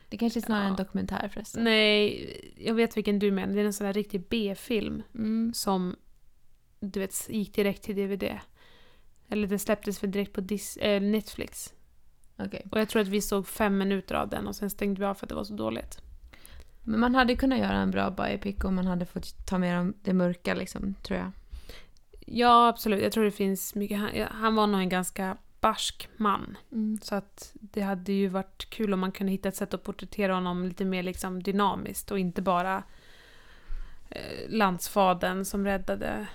[0.10, 0.78] Det kanske är snarare en Ja.
[0.84, 1.64] dokumentär förresten.
[1.64, 3.54] Nej, jag vet vilken du menar.
[3.54, 5.52] Det är en sån här riktig B-film Mm.
[5.54, 5.96] som
[6.80, 8.40] du vet, gick direkt till DVD.
[9.30, 11.74] Eller den släpptes för direkt på Dis- eh, Netflix.
[12.38, 12.66] Okej.
[12.72, 15.14] Och jag tror att vi såg fem minuter av den och sen stängde vi av
[15.14, 16.02] för att det var så dåligt.
[16.84, 20.14] Men man hade kunnat göra en bra biopic om man hade fått ta med det
[20.14, 21.32] mörka liksom, tror jag.
[22.32, 23.04] Ja, absolut.
[23.04, 24.00] Jag tror det finns mycket.
[24.32, 26.58] Han, var nog en ganska barsk man.
[26.72, 27.00] Mm.
[27.02, 30.34] Så att det hade ju varit kul om man kunde hitta ett sätt att porträttera
[30.34, 32.84] honom lite mer liksom dynamiskt och inte bara
[34.10, 36.28] eh, landsfadern som räddade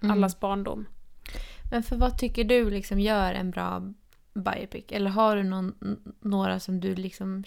[0.00, 0.18] Mm.
[0.18, 0.86] allas barndom.
[1.70, 3.92] Men för vad tycker du liksom gör en bra
[4.34, 4.84] biopic?
[4.88, 5.74] Eller har du någon,
[6.20, 7.44] några som du liksom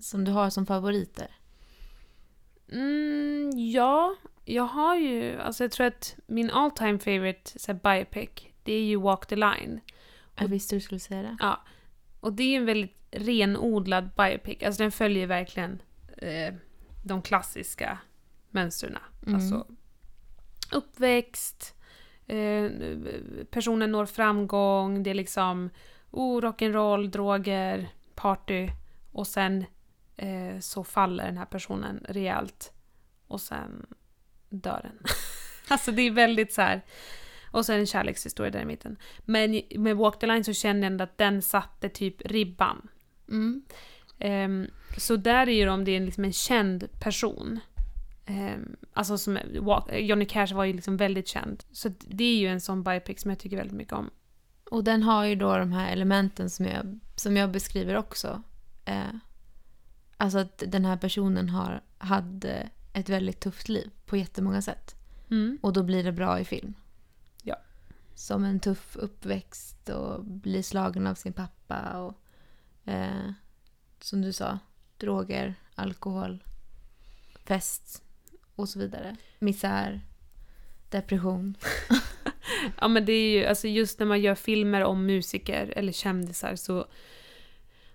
[0.00, 1.30] som du har som favoriter?
[2.72, 4.14] Mm, ja,
[4.48, 8.30] jag har ju, alltså jag tror att min all time favorite så här, biopic,
[8.62, 9.80] det är ju Walk the line.
[10.34, 11.36] Jag visste du skulle säga det.
[11.40, 11.62] Ja,
[12.20, 14.62] och det är ju en väldigt renodlad biopic.
[14.62, 15.82] Alltså den följer verkligen
[16.16, 16.54] eh,
[17.04, 17.98] de klassiska
[18.50, 18.98] mönstren.
[19.22, 19.34] Mm.
[19.34, 19.66] Alltså
[20.72, 21.74] uppväxt,
[22.26, 22.70] eh,
[23.50, 25.70] personen når framgång, det är liksom
[26.10, 28.68] oh, rock'n'roll, droger, party
[29.12, 29.64] och sen
[30.16, 32.72] eh, så faller den här personen rejält
[33.26, 33.86] och sen
[34.48, 34.98] dör den.
[35.68, 36.82] alltså det är väldigt så här
[37.50, 38.96] och sen en kärlekshistoria där i mitten.
[39.24, 42.88] Men med Walk the Line så kände jag ändå att den satte typ ribban.
[43.28, 43.62] Mm.
[44.18, 47.60] Ehm, så där är ju om det är liksom en känd person.
[48.28, 51.64] Um, alltså som, Walk- Johnny Cash var ju liksom väldigt känd.
[51.72, 54.10] Så det är ju en sån biopic som jag tycker väldigt mycket om.
[54.70, 58.42] Och den har ju då de här elementen som jag, som jag beskriver också.
[58.84, 59.14] Eh,
[60.16, 64.94] alltså att den här personen har, hade ett väldigt tufft liv på jättemånga sätt.
[65.30, 65.58] Mm.
[65.62, 66.74] Och då blir det bra i film.
[67.42, 67.56] Ja.
[68.14, 72.14] Som en tuff uppväxt och blir slagen av sin pappa och
[72.90, 73.30] eh,
[74.00, 74.58] som du sa,
[74.98, 76.44] droger, alkohol,
[77.44, 78.02] fest
[78.54, 79.16] och så vidare.
[79.38, 80.00] Misär,
[80.90, 81.56] depression.
[82.80, 86.56] Ja men det är ju, alltså just när man gör filmer om musiker eller kändisar
[86.56, 86.86] så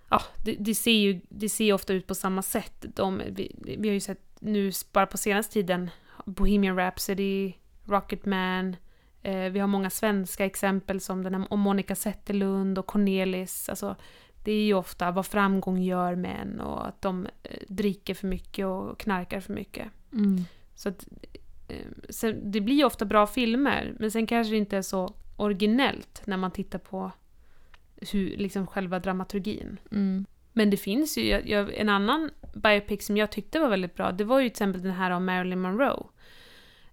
[0.10, 2.86] Ja, det, det ser ju det ser ofta ut på samma sätt.
[2.95, 5.89] De, vi, vi har ju sett nu bara på senaste tiden
[6.26, 7.54] Bohemian Rhapsody,
[7.86, 8.76] Rocketman,
[9.22, 13.70] eh, vi har många svenska exempel som den här om Monica Zetterlund och Cornelis.
[13.70, 13.96] Alltså,
[14.44, 18.66] det är ju ofta vad framgång gör män och att de eh, dricker för mycket
[18.66, 19.88] och knarkar för mycket.
[20.14, 20.46] Mm.
[20.76, 21.08] Så att,
[21.68, 25.16] eh, sen, det blir ju ofta bra filmer, men sen kanske det inte är så
[25.38, 27.12] originellt när man tittar på
[28.12, 29.80] hur, liksom själva dramaturgin.
[29.92, 30.26] Mm.
[30.54, 34.24] Men det finns ju, jag, en annan biopic som jag tyckte var väldigt bra, det
[34.24, 36.08] var ju till exempel den här om Marilyn Monroe.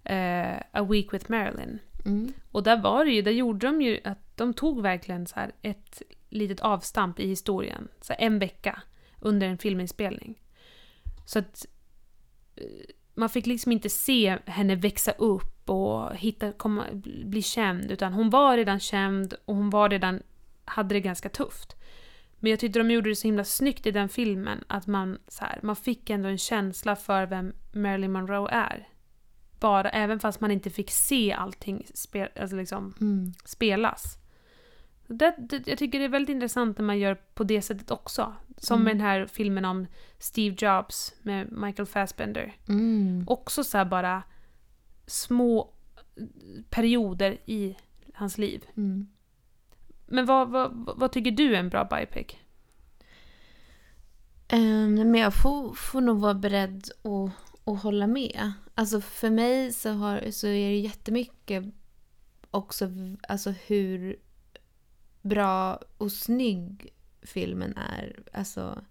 [0.04, 1.78] Eh, A Week with Marilyn.
[2.04, 2.32] Mm.
[2.50, 5.52] Och där var det ju, där gjorde de ju att de tog verkligen så här
[5.62, 7.88] ett litet avstamp i historien.
[8.00, 8.82] Så en vecka
[9.20, 10.42] under en filminspelning.
[11.26, 11.66] Så att
[12.56, 12.64] eh,
[13.14, 16.84] man fick liksom inte se henne växa upp och hitta, komma,
[17.24, 17.90] bli känd.
[17.90, 20.22] Utan hon var redan känd och hon var redan,
[20.64, 21.76] hade det ganska tufft.
[22.38, 25.44] Men jag tyckte de gjorde det så himla snyggt i den filmen att man, så
[25.44, 28.88] här, man fick ändå en känsla för vem Marilyn Monroe är.
[29.60, 33.32] Bara, även fast man inte fick se allting spel, alltså liksom, Mm.
[33.44, 34.16] spelas.
[35.06, 38.34] Det, det, jag tycker det är väldigt intressant när man gör på det sättet också.
[38.56, 38.84] Som Mm.
[38.84, 39.86] med den här filmen om
[40.18, 42.52] Steve Jobs med Michael Fassbender.
[42.68, 43.24] Mm.
[43.28, 44.22] Också så bara
[45.06, 45.70] små
[46.70, 47.76] perioder i
[48.14, 48.64] hans liv.
[48.76, 49.08] Mm.
[50.06, 52.36] Men vad, vad, vad tycker du är en bra biopic?
[54.48, 57.32] Ehm, men jag får, får nog vara beredd att,
[57.68, 58.52] att hålla med.
[58.80, 61.64] Alltså för mig så, har, så är det jättemycket
[62.50, 62.90] också
[63.28, 64.16] alltså hur
[65.22, 68.22] bra och snygg filmen är.
[68.32, 68.84] Alltså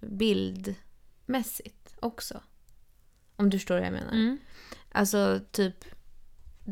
[0.00, 2.42] bildmässigt också.
[3.36, 4.12] Om du förstår vad jag menar.
[4.12, 4.38] Mm.
[4.92, 5.84] Alltså typ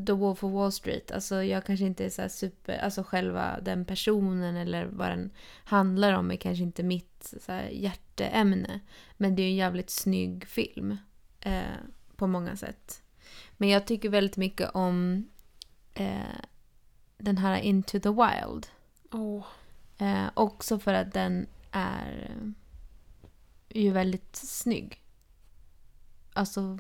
[0.07, 1.11] The Wolf of Wall Street.
[1.11, 2.79] Alltså jag kanske inte är så super...
[2.79, 5.31] Alltså själva den personen eller vad den
[5.65, 8.81] handlar om är kanske inte mitt så hjärteämne.
[9.17, 10.97] Men det är en jävligt snygg film.
[11.41, 11.77] Eh,
[12.17, 13.03] på många sätt.
[13.57, 15.29] Men jag tycker väldigt mycket om
[15.95, 16.41] eh,
[17.19, 18.67] den här Into the Wild.
[19.13, 19.47] Åh.
[19.99, 25.03] Eh, också för att den är eh, ju väldigt snygg.
[26.33, 26.79] Alltså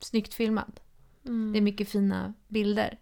[0.00, 0.80] snyggt filmad.
[1.24, 1.52] Mm.
[1.52, 2.98] Det är mycket fina bilder.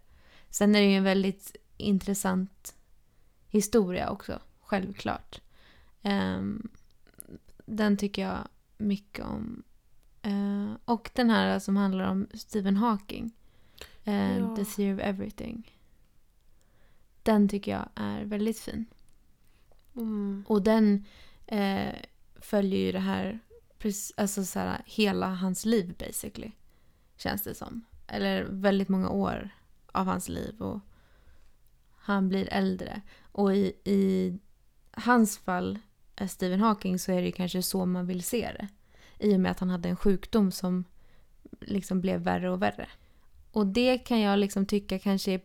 [0.49, 2.75] Sen är det ju en väldigt intressant
[3.47, 5.41] historia också, självklart.
[6.01, 6.69] Ehm,
[7.65, 9.63] den tycker jag mycket om.
[10.27, 13.31] Eh, och den här som handlar om Stephen Hawking.
[14.03, 14.55] Eh, Ja.
[14.55, 15.71] The Theory of Everything.
[17.23, 18.85] Den tycker jag är väldigt fin.
[19.95, 20.45] Mm.
[20.47, 21.05] Och den
[21.45, 21.95] eh,
[22.35, 23.39] följer ju det här,
[24.17, 26.51] alltså så här, hela hans liv basically.
[27.17, 27.85] Känns det som.
[28.07, 29.49] Eller väldigt många år
[29.91, 30.79] av hans liv och
[31.95, 33.01] han blir äldre.
[33.31, 34.37] Och i, i
[34.91, 35.79] hans fall,
[36.29, 38.67] Stephen Hawking, så är det kanske så man vill se det.
[39.19, 40.83] I och med att han hade en sjukdom som
[41.61, 42.89] liksom blev värre och värre.
[43.51, 45.39] Och det kan jag liksom tycka kanske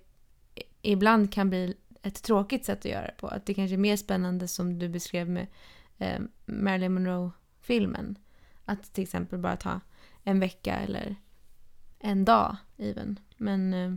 [0.82, 3.28] ibland kan bli ett tråkigt sätt att göra det på.
[3.28, 5.46] Att det kanske är mer spännande som du beskrev med
[5.98, 8.18] eh, Marilyn Monroe-filmen.
[8.64, 9.80] Att till exempel bara ta
[10.24, 11.16] en vecka eller
[11.98, 13.18] en dag even.
[13.36, 13.94] Men eh,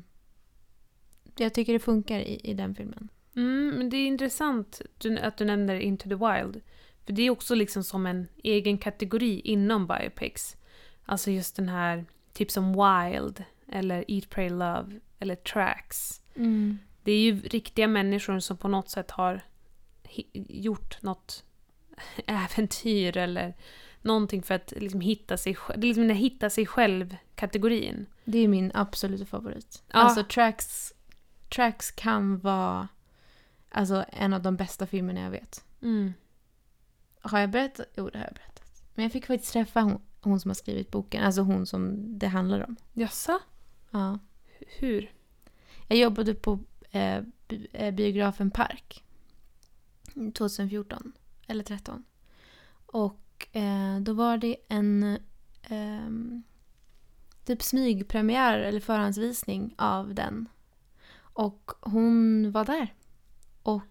[1.37, 3.09] jag tycker det funkar i, i den filmen.
[3.35, 4.81] Mm, men det är intressant
[5.21, 6.61] att du nämner Into the Wild.
[7.05, 10.57] För det är också liksom som en egen kategori inom biopics.
[11.05, 16.21] Alltså just den här, typ som Wild, eller Eat, Pray, Love, eller Tracks.
[17.03, 19.41] Det är ju riktiga människor som på något sätt har
[20.33, 21.43] gjort något
[22.25, 23.53] äventyr eller
[24.01, 25.79] någonting för att liksom hitta sig själv.
[25.79, 28.05] Det är liksom den hitta sig själv-kategorin.
[28.23, 29.83] Det är min absoluta favorit.
[29.87, 29.99] Ja.
[29.99, 30.93] Alltså tracks,
[31.55, 32.87] tracks kan vara
[33.69, 35.65] alltså, en av de bästa filmerna jag vet.
[35.81, 36.13] Mm.
[37.25, 37.87] Har jag berättat?
[37.95, 38.83] Jo, det har jag berättat.
[38.95, 41.23] Men jag fick faktiskt träffa hon, hon som har skrivit boken.
[41.23, 42.75] Alltså hon som det handlar om.
[42.93, 43.39] Jaså?
[43.91, 44.19] Ja.
[44.79, 45.11] Hur?
[45.87, 46.59] Jag jobbade på
[46.91, 47.21] eh,
[47.71, 49.03] eh, biografen Park
[50.33, 51.11] 2014
[51.47, 52.03] eller 13.
[52.85, 55.19] Och eh, då var det en
[55.61, 56.43] ehm,
[57.45, 60.49] typ smygpremiär eller förhandsvisning av den.
[61.17, 62.93] Och hon var där.
[63.63, 63.81] Och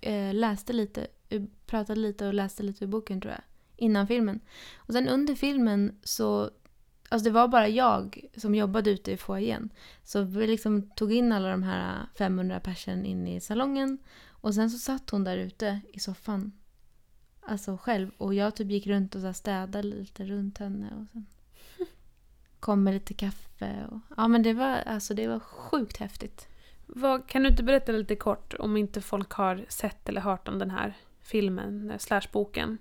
[0.00, 3.42] eh, läste lite, ur- pratade lite och läste lite ur boken tror jag.
[3.76, 4.40] Innan filmen.
[4.76, 6.50] Och sen under filmen så,
[7.08, 9.70] alltså det var bara jag som jobbade ute i foajén.
[10.04, 13.98] Så vi liksom tog in alla de här 500 personer in i salongen.
[14.28, 16.52] Och sen så satt hon där ute i soffan.
[17.40, 18.10] Alltså själv.
[18.18, 20.86] Och jag typ gick runt och så städade lite runt henne.
[20.86, 21.26] Och sen
[22.60, 23.86] kom med lite kaffe.
[23.90, 26.48] Och, ja men det var, alltså, det var sjukt häftigt.
[26.88, 30.58] Vad, kan du inte berätta lite kort om inte folk har sett eller hört om
[30.58, 32.78] den här filmen, eh, slash boken?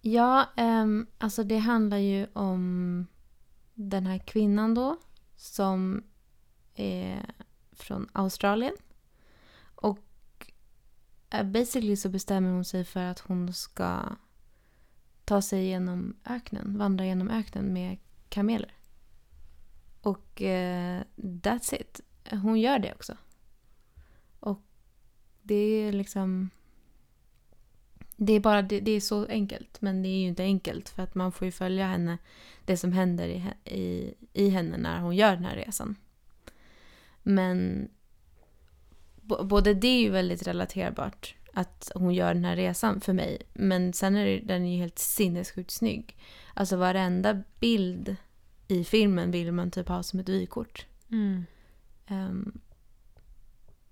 [0.00, 3.06] Ja, um, alltså det handlar ju om
[3.74, 4.96] den här kvinnan då.
[5.36, 6.04] Som
[6.74, 7.34] är
[7.72, 8.74] från Australien.
[9.74, 10.52] Och
[11.30, 14.02] eh, basically så bestämmer hon sig för att hon ska
[15.24, 18.74] ta sig genom öknen, vandra genom öknen med kameler.
[20.00, 22.00] Och uh, that's it.
[22.30, 23.16] Hon gör det också.
[24.40, 24.60] Och
[25.42, 26.50] det är liksom...
[28.16, 31.02] Det är bara det, det är så enkelt, men det är ju inte enkelt för
[31.02, 32.18] att man får ju följa henne,
[32.64, 35.96] det som händer i, i, i henne när hon gör den här resan.
[37.22, 37.88] Men
[39.22, 43.42] både det är ju väldigt relaterbart, att hon gör den här resan för mig.
[43.52, 46.16] Men sen är det, den är ju helt sinnessjukt snygg.
[46.54, 48.16] Alltså varenda bild
[48.68, 50.86] i filmen vill man typ ha som ett vykort.
[51.10, 51.46] Mm.
[52.10, 52.60] Ehm,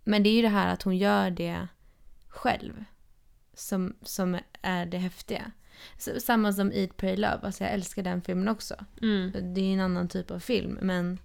[0.04, 1.68] men det är ju det här att hon gör det
[2.28, 2.84] själv
[3.54, 5.52] som, som är det häftiga.
[5.98, 7.38] Så, samma som Eat, Pray, Love.
[7.42, 8.74] Alltså jag älskar den filmen också.
[9.02, 9.54] Mm.
[9.54, 11.18] Det är ju en annan typ av film, men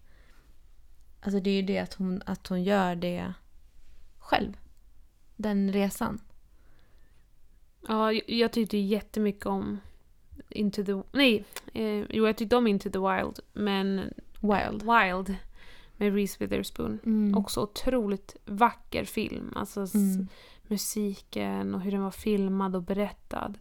[1.21, 3.33] alltså det är ju det att hon, att hon gör det
[4.19, 4.53] själv.
[5.35, 6.21] Den resan.
[7.87, 9.79] Ja, jag, jag tyckte jättemycket om
[10.49, 10.93] Into the...
[11.11, 14.83] Nej, eh, jo jag tyckte om Into the Wild, men Wild.
[14.83, 15.37] Wild
[16.03, 16.99] med Reese Witherspoon.
[17.05, 17.37] Mm.
[17.37, 19.53] Också otroligt vacker film.
[19.55, 20.27] Alltså Mm.
[20.67, 23.53] musiken och hur den var filmad och berättad.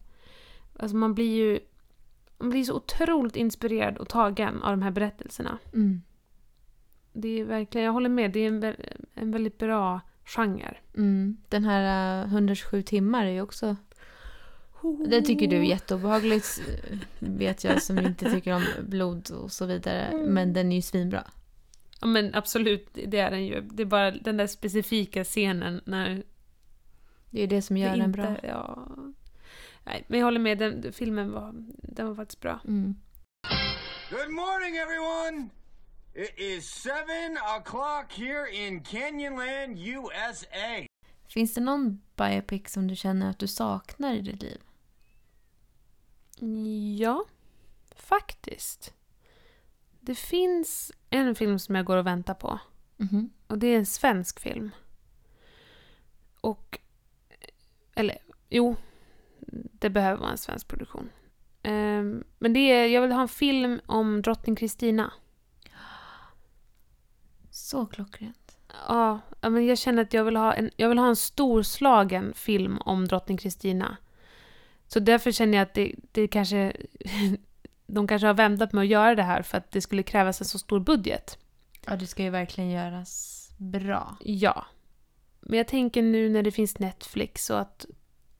[0.76, 1.60] Alltså man blir ju
[2.38, 5.58] man blir så otroligt inspirerad och tagen av de här berättelserna.
[5.74, 6.02] Mm.
[7.12, 8.74] Det är verkligen, jag håller med, det är en,
[9.14, 10.76] en väldigt bra genre.
[10.96, 11.36] Mm.
[11.48, 13.76] Den här uh, 127 timmar är ju också...
[15.06, 19.66] Det tycker du är jätteobehagligt, eh, vet jag, som inte tycker om blod och så
[19.66, 20.26] vidare.
[20.28, 21.24] Men den är ju svinbra.
[22.02, 23.60] Ja men absolut, det är den ju.
[23.60, 26.22] Det är bara den där specifika scenen när
[27.30, 28.18] Det är det som gör det den inte...
[28.18, 28.36] bra.
[28.42, 28.88] Ja.
[29.84, 31.52] Nej, men jag håller med, den, filmen var,
[31.82, 32.60] den var faktiskt bra.
[32.64, 32.94] Mm.
[34.10, 35.48] Good morning, everyone.
[36.14, 40.86] It is seven o'clock here in Canyonland, USA.
[41.28, 44.60] Finns det någon biopic som du känner att du saknar i ditt liv?
[46.98, 47.24] Ja,
[47.96, 48.94] faktiskt.
[50.04, 52.58] Det finns en film som jag går och väntar på.
[52.96, 53.30] Mhm.
[53.46, 54.70] Och det är en svensk film.
[56.40, 56.78] Och...
[57.94, 58.76] Eller, jo.
[59.72, 61.10] Det behöver vara en svensk produktion.
[61.62, 65.12] Ehm, men det är, jag vill ha en film om drottning Kristina.
[67.50, 68.58] Så klockrent.
[68.88, 72.34] Ja, ja, men jag känner att jag vill ha en, jag vill ha en storslagen
[72.34, 73.96] film om drottning Kristina.
[74.86, 76.72] Så därför känner jag att det, det kanske...
[77.94, 80.46] de kanske har väntat med att göra det här för att det skulle krävas en
[80.46, 81.38] så stor budget.
[81.86, 84.16] Ja, det ska ju verkligen göras bra.
[84.20, 84.66] Ja.
[85.40, 87.86] Men jag tänker nu när det finns Netflix så att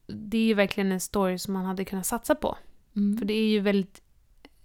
[0.07, 2.57] det är ju verkligen en story som man hade kunnat satsa på.
[2.95, 3.17] Mm.
[3.17, 4.01] För det är ju väldigt,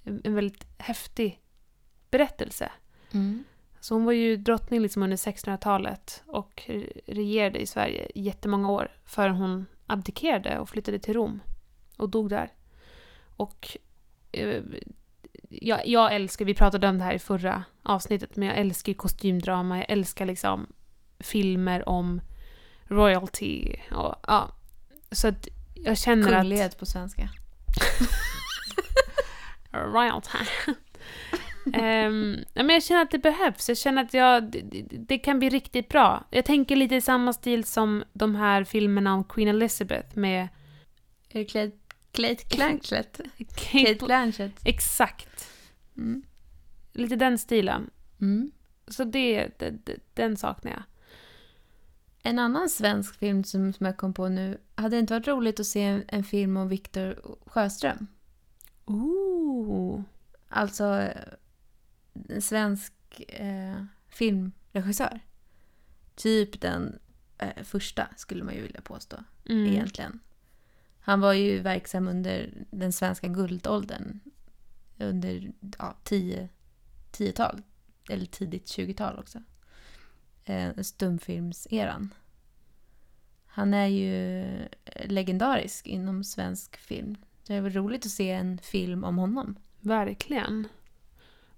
[0.04, 1.40] en väldigt häftig
[2.10, 2.72] berättelse.
[3.12, 3.44] Mm.
[3.80, 6.70] Så hon var ju drottning liksom under 1600-talet och
[7.06, 11.40] regerade i Sverige jättemånga år förrän hon abdikerade och flyttade till Rom
[11.96, 12.52] och dog där.
[13.36, 13.78] Och
[15.48, 19.76] jag, jag älskar, vi pratade om det här i förra avsnittet, men jag älskar kostymdrama,
[19.76, 20.66] jag älskar liksom
[21.20, 22.20] filmer om
[22.84, 24.52] royalty och ja.
[25.12, 26.34] Så att jag känner att...
[26.34, 27.28] Kunglighet på svenska.
[29.72, 30.38] royalty.
[31.72, 32.10] Ja,
[32.62, 33.68] men jag känner att det behövs.
[33.68, 36.24] Jag känner att jag, det, det- kan bli riktigt bra.
[36.30, 40.48] Jag tänker lite i samma stil som de här filmerna om Queen Elizabeth med
[41.28, 41.72] Är det Cate,
[42.12, 43.20] Cate Blanchett?
[43.38, 44.60] Kate, Kate Blanchett.
[44.64, 45.48] Exakt.
[45.96, 46.22] Mm.
[46.92, 47.90] Lite den stilen.
[48.20, 48.50] Mm.
[48.88, 50.82] Så det, det, den saknar jag.
[52.22, 54.60] En annan svensk film som, som jag kom på nu.
[54.74, 58.06] Hade det inte varit roligt att se en, en film om Viktor Sjöström?
[58.86, 60.00] Ooh.
[60.48, 60.84] Alltså
[62.28, 62.92] en svensk
[63.28, 65.20] eh, filmregissör.
[66.14, 66.98] Typ den
[67.38, 69.16] eh, första skulle man ju vilja påstå
[69.48, 69.66] Mm.
[69.66, 70.20] egentligen.
[71.08, 74.20] Han var ju verksam under den svenska guldåldern.
[74.98, 76.48] Under ja, 10
[77.12, 77.62] 10-tal.
[78.10, 79.38] Eller tidigt 20-tal också.
[80.44, 82.14] Eh, stumfilmseran.
[83.46, 84.44] Han är ju
[85.04, 87.16] legendarisk inom svensk film.
[87.46, 89.58] Det var roligt att se en film om honom.
[89.80, 90.68] Verkligen.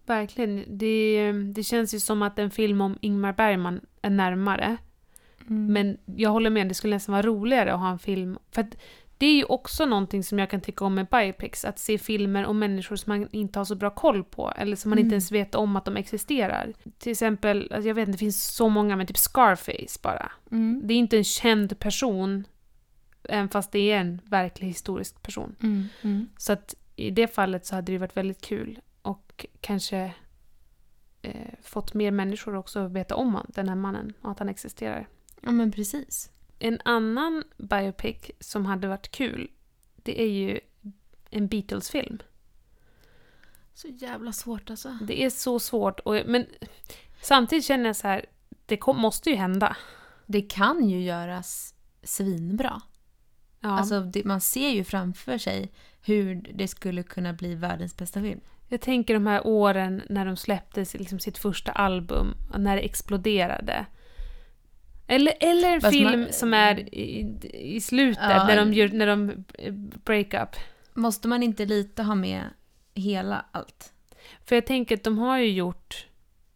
[0.06, 0.64] Verkligen.
[0.78, 4.76] Det, det känns ju som att en film om Ingmar Bergman är närmare.
[5.40, 5.72] Mm.
[5.72, 8.38] Men jag håller med, det skulle nästan vara roligare att ha en film.
[8.50, 8.66] För
[9.20, 12.44] det är ju också någonting som jag kan tycka om med biopics, att se filmer
[12.46, 15.06] om människor som man inte har så bra koll på, eller som man Mm.
[15.06, 16.72] inte ens vet om att de existerar.
[16.98, 20.32] Till exempel, alltså jag vet inte, det finns så många, men typ Scarface bara.
[20.50, 20.80] Mm.
[20.84, 22.46] Det är inte en känd person,
[23.22, 25.56] även fast det är en verklig historisk person.
[25.62, 25.84] Mm.
[26.02, 26.28] Mm.
[26.36, 30.14] Så att i det fallet så hade det varit väldigt kul och kanske
[31.22, 35.08] eh, fått mer människor också att veta om den här mannen och att han existerar.
[35.40, 36.30] Ja, men precis.
[36.60, 39.50] En annan biopic som hade varit kul,
[39.96, 40.60] det är ju
[41.30, 42.18] en Beatles-film.
[43.74, 44.98] Så jävla svårt alltså.
[45.02, 46.46] Det är så svårt, och, men
[47.22, 48.26] samtidigt känner jag så här,
[48.66, 49.76] det kom, måste ju hända.
[50.26, 52.82] Det kan ju göras svinbra.
[53.60, 58.20] Ja, Alltså, det, man ser ju framför sig hur det skulle kunna bli världens bästa
[58.20, 58.40] film.
[58.68, 62.82] Jag tänker de här åren när de släppte liksom sitt första album, och när det
[62.82, 63.86] exploderade.
[65.10, 68.46] Eller, eller en Fast film man- som är i, i slutet, Ja.
[68.46, 69.72] när de, gör, när de eh,
[70.04, 70.56] break up.
[70.94, 72.42] Måste man inte lite ha med
[72.94, 73.92] hela allt?
[74.44, 76.06] För jag tänker att de har ju gjort,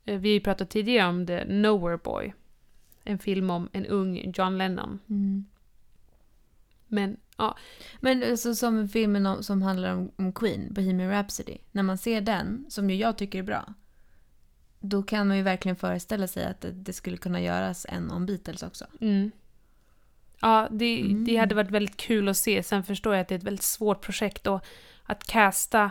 [0.05, 2.35] eh, vi har ju pratat tidigare om The Nowhere Boy.
[3.05, 4.99] En film om en ung John Lennon.
[6.89, 7.57] Men ja,
[8.01, 11.57] Men alltså, som filmen om, som handlar om, om Queen, Bohemian Rhapsody.
[11.73, 13.75] När man ser den, som ju jag tycker är bra,
[14.89, 18.63] då kan man ju verkligen föreställa sig att det, skulle kunna göras en om Beatles
[18.63, 18.87] också.
[19.01, 19.31] mm.
[20.41, 21.25] ja det, Mm.
[21.25, 22.63] det hade varit väldigt kul att se.
[22.63, 24.65] Sen förstår jag att det är ett väldigt svårt projekt och
[25.03, 25.91] att casta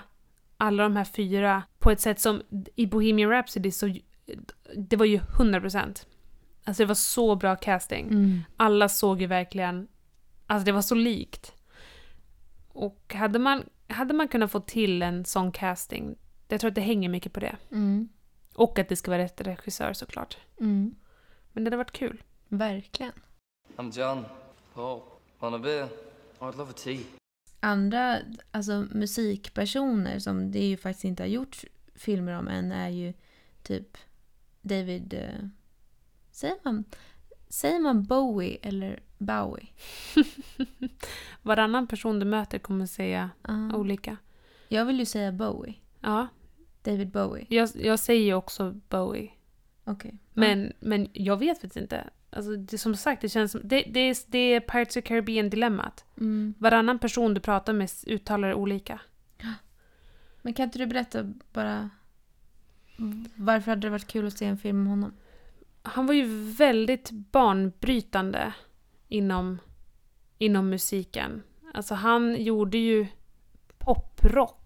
[0.58, 2.42] alla de här fyra på ett sätt som
[2.76, 3.96] i Bohemian Rhapsody så
[4.76, 6.06] det var ju 100%.
[6.66, 8.08] Alltså det var så bra casting.
[8.58, 9.88] Alla såg ju verkligen,
[10.48, 11.54] alltså det var så likt.
[12.68, 16.16] Och hade man, hade man kunnat få till en sån casting,
[16.48, 17.56] jag tror att det hänger mycket på det.
[17.72, 18.10] Mm.
[18.54, 20.38] Och att det ska vara rätt regissör såklart.
[20.60, 20.96] Mm.
[21.54, 22.24] Men det hade varit kul.
[22.48, 23.14] Verkligen.
[23.78, 24.26] I'm John.
[24.74, 25.02] Paul.
[25.40, 25.88] Want a beer?
[26.40, 27.00] I'd love a tea.
[27.60, 28.20] Andra
[28.52, 31.64] alltså, musikpersoner som det ju faktiskt inte har gjort
[31.96, 33.14] filmer om än är ju
[33.64, 33.98] typ
[34.62, 35.14] David...
[35.14, 35.48] Eh,
[36.32, 36.84] säger, man,
[37.50, 39.68] säger man Bowie eller Bowie?
[41.42, 43.76] Varannan person du möter kommer säga Ah.
[43.76, 44.18] olika.
[44.68, 45.74] Jag vill ju säga Bowie.
[46.00, 46.28] Ja,
[46.84, 47.46] David Bowie.
[47.50, 49.32] jag, jag säger ju också Bowie.
[49.84, 50.16] Okej.
[50.34, 52.10] Men, men jag vet faktiskt inte.
[52.30, 53.62] Alltså, det, som sagt, det känns som...
[53.64, 56.06] Det, det, är, det är Pirates of the Caribbean-dilemmat.
[56.18, 56.54] Mm.
[56.58, 59.00] Varannan person du pratar med uttalar det olika.
[60.42, 61.90] Men kan inte du berätta bara
[63.36, 65.14] varför hade det varit kul att se en film om honom?
[65.82, 68.54] Han var ju väldigt banbrytande
[69.08, 69.60] inom,
[70.38, 71.44] inom musiken.
[71.74, 73.08] Alltså han gjorde ju
[73.78, 74.63] poprock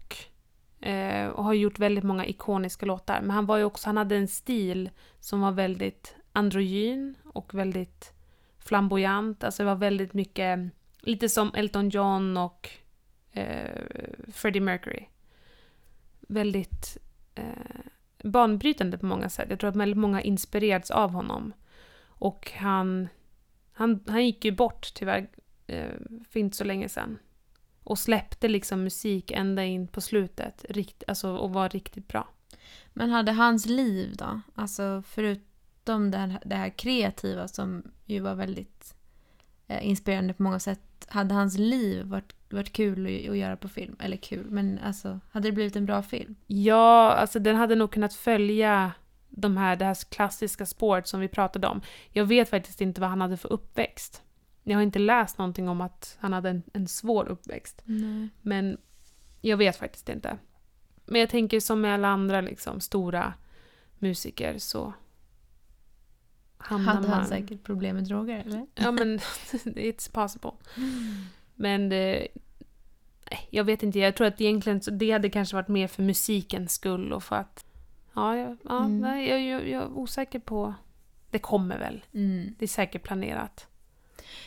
[0.80, 3.20] eh, och har gjort väldigt många ikoniska låtar.
[3.20, 8.12] Men han var ju också, han hade en stil som var väldigt androgyn och väldigt
[8.58, 9.44] flamboyant.
[9.44, 10.58] Alltså det var väldigt mycket,
[11.00, 12.70] lite som Elton John och
[13.32, 13.82] eh,
[14.32, 15.04] Freddie Mercury.
[16.20, 16.98] Väldigt
[17.34, 17.80] eh,
[18.24, 19.46] banbrytande på många sätt.
[19.50, 21.52] Jag tror att väldigt många inspirerats av honom.
[22.06, 23.08] Och han,
[23.72, 25.28] han, han gick ju bort tyvärr
[25.66, 25.92] eh,
[26.30, 27.18] för inte så länge sedan.
[27.88, 30.64] Och släppte liksom musik ända in på slutet.
[30.68, 32.28] Rikt, alltså, och var riktigt bra.
[32.92, 34.40] Men hade hans liv då?
[34.54, 38.94] Alltså förutom det här, det här kreativa som ju var väldigt
[39.66, 41.06] eh, inspirerande på många sätt.
[41.08, 43.96] Hade hans liv varit, varit kul att, att göra på film?
[44.00, 46.34] Eller kul, men alltså hade det blivit en bra film?
[46.46, 48.92] Ja, alltså den hade nog kunnat följa
[49.28, 51.80] de här, det här klassiska spåret som vi pratade om.
[52.10, 54.22] Jag vet faktiskt inte vad han hade för uppväxt.
[54.70, 57.82] Jag har inte läst någonting om att han hade en, en svår uppväxt.
[57.84, 58.28] Nej.
[58.42, 58.78] Men
[59.40, 60.38] jag vet faktiskt inte.
[61.06, 63.34] Men jag tänker som med alla andra liksom, stora
[63.98, 64.92] musiker så
[66.58, 67.18] hamnar Hade man...
[67.18, 68.66] han säkert problem med droger eller?
[68.74, 69.18] Ja men,
[69.64, 70.52] it's possible.
[71.54, 72.28] Men det,
[73.30, 76.02] nej, jag vet inte, jag tror att egentligen så det hade kanske varit mer för
[76.02, 77.64] musikens skull och för att...
[78.14, 78.98] Ja, ja Mm.
[78.98, 80.74] nej, jag, jag, jag är osäker på...
[81.30, 82.04] Det kommer väl.
[82.12, 82.54] Mm.
[82.58, 83.67] Det är säkert planerat.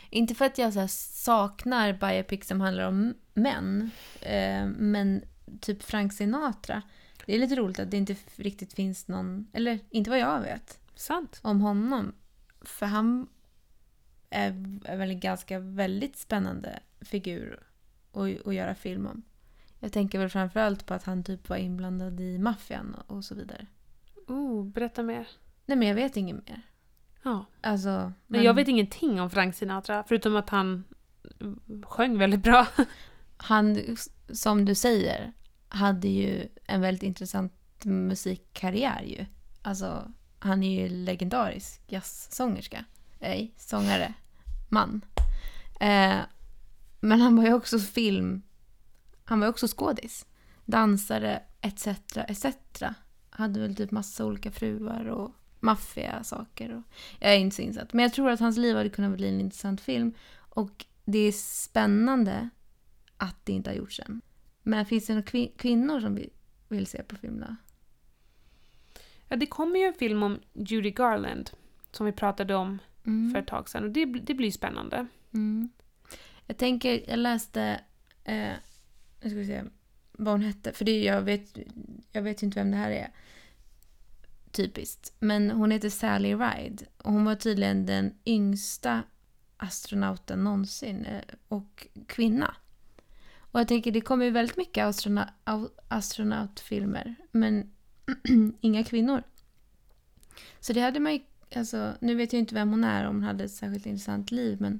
[0.10, 3.92] Inte för att jag så saknar biopics som handlar om män.
[4.22, 5.24] Eh, men
[5.62, 6.82] typ Frank Sinatra.
[7.26, 10.80] Det är lite roligt att det inte riktigt finns någon, eller inte vad jag vet,
[10.96, 11.40] Sant.
[11.44, 12.14] om honom.
[12.62, 13.28] För han
[14.30, 17.60] är, är väl en ganska väldigt spännande figur
[18.12, 19.24] att, att göra film om.
[19.80, 23.36] Jag tänker väl framförallt på att han typ var inblandad i maffian och, och så
[23.36, 23.68] vidare.
[24.28, 25.28] Oh, berätta mer.
[25.66, 26.62] Nej men jag vet inget mer.
[27.24, 27.46] Ja.
[27.62, 30.84] Alltså, Men jag vet ingenting om Frank Sinatra, förutom att han
[31.84, 32.68] sjöng väldigt bra.
[33.38, 33.78] Han,
[34.30, 35.34] som du säger,
[35.70, 37.54] hade ju en väldigt intressant
[37.86, 39.26] musikkarriär ju.
[39.62, 42.86] Alltså, han är ju legendarisk jazzsångerska.
[43.20, 44.14] Nej, sångare.
[44.70, 45.02] Man.
[45.80, 46.20] Eh,
[47.00, 48.42] men han var ju också film...
[49.24, 50.26] Han var ju också skådis.
[50.66, 51.88] Dansare, etc.
[52.28, 52.46] etc.
[53.30, 55.32] Hade väl typ massa olika fruar och
[55.62, 56.74] maffiga saker.
[56.76, 56.84] Och,
[57.20, 57.94] jag är inte så insatt.
[57.94, 60.14] Men jag tror att hans liv hade kunnat bli en intressant film.
[60.38, 62.50] Och det är spännande
[63.18, 64.22] att det inte har gjorts än.
[64.64, 66.30] Men finns det några kvin- kvinnor som vi
[66.68, 67.56] vill se på film då?
[69.28, 71.50] Ja, det kommer ju en film om Judy Garland,
[71.92, 73.32] som vi pratade om Mm.
[73.34, 73.84] för ett tag sedan.
[73.84, 75.08] Och det, det blir spännande.
[75.34, 75.70] Mm.
[76.48, 77.82] Jag tänker, jag läste,
[78.24, 78.52] eh,
[79.22, 79.64] nu ska vi se
[80.12, 81.58] vad hon hette, för det, jag, vet,
[82.12, 83.10] jag vet ju inte vem det här är.
[84.52, 85.14] Typiskt.
[85.20, 89.04] Men hon heter Sally Ride och hon var tydligen den yngsta
[89.58, 92.56] astronauten någonsin eh, och kvinna.
[93.52, 97.72] Och jag tänker, det kommer ju väldigt mycket astrona- au- astronautfilmer, men
[98.62, 99.24] inga kvinnor.
[100.60, 101.20] Så det hade man ju,
[101.56, 104.62] alltså, nu vet jag inte vem hon är, om hon hade ett särskilt intressant liv,
[104.62, 104.80] men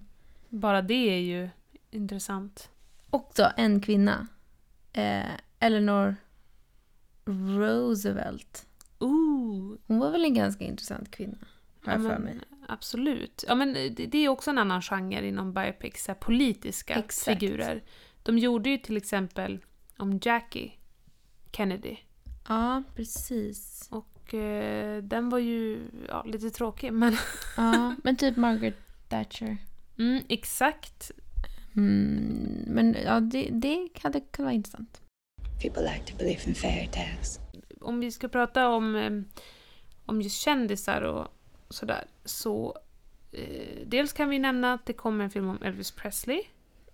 [0.50, 1.50] Bara det är ju
[1.92, 2.70] intressant.
[3.10, 4.28] också en kvinna.
[4.94, 6.16] Eh, Eleanor
[7.26, 8.66] Roosevelt.
[9.00, 9.31] Ooh,
[9.88, 11.38] Hon var väl en ganska intressant kvinna,
[11.86, 12.40] har jag Ja, för men- mig.
[12.68, 13.44] absolut.
[13.48, 17.40] Ja, men det, det är också en annan genre inom biopics, så här politiska Exakt.
[17.40, 17.84] figurer.
[18.24, 19.60] De gjorde ju till exempel
[19.98, 20.72] om Jackie
[21.52, 21.98] Kennedy.
[22.48, 23.88] Ja, precis.
[23.92, 27.18] Och eh, den var ju ja, lite tråkig, men...
[27.58, 28.76] Ja, men typ Margaret
[29.10, 29.58] Thatcher.
[29.98, 31.12] Mm, exakt.
[31.76, 35.02] Mm, men ja, det, det hade kunnat vara intressant.
[35.62, 37.40] People like to believe in fairy tales.
[37.82, 39.12] Om vi ska prata om, eh,
[40.06, 41.28] om just kändisar och
[41.70, 42.78] sådär, så...
[43.32, 46.42] Eh, dels kan vi nämna att det kommer en film om Elvis Presley,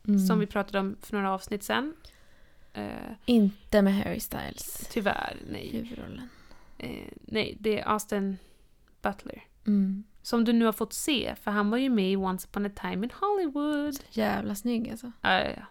[0.08, 0.20] Mm.
[0.20, 1.94] som vi pratade om för några avsnitt sen.
[2.74, 2.88] Eh,
[3.26, 5.70] Inte med Harry Styles tyvärr, nej.
[5.72, 6.30] huvudrollen.
[6.78, 8.38] Eh, nej, det är Austin
[9.02, 9.44] Butler.
[9.68, 10.04] Mm.
[10.22, 12.70] Som du nu har fått se, för han var ju med i Once upon a
[12.82, 13.96] time in Hollywood.
[14.10, 15.12] Jävla snygg alltså.
[15.22, 15.66] Ja, ja, ja.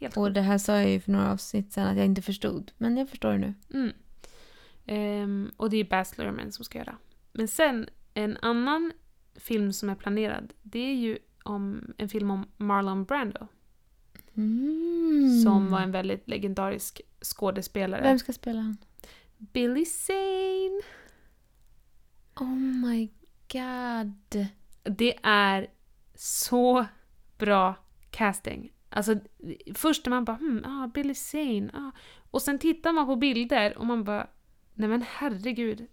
[0.00, 2.72] Helt Och det här sa jag ju för några avsnitt sen att jag inte förstod.
[2.78, 3.54] Men jag förstår det nu.
[3.74, 3.92] Mm.
[4.86, 6.96] Ehm, och det är Baz Luhrmann som ska göra.
[7.32, 8.92] Men sen, en annan
[9.34, 13.48] film som är planerad, det är ju om, en film om Marlon Brando.
[14.36, 15.40] Mm.
[15.42, 18.02] Som var en väldigt legendarisk skådespelare.
[18.02, 18.76] Vem ska spela han?
[19.38, 20.80] Billy Zane.
[22.40, 23.08] Oh my
[23.52, 24.46] god.
[24.82, 25.66] Det är
[26.14, 26.86] så
[27.38, 27.74] bra
[28.10, 28.72] casting.
[28.88, 29.16] Alltså,
[29.74, 31.90] först när man bara hmm, ah, Billy Zane, ah.
[32.30, 34.26] Och sen tittar man på bilder och man bara,
[34.76, 35.86] nej men herregud.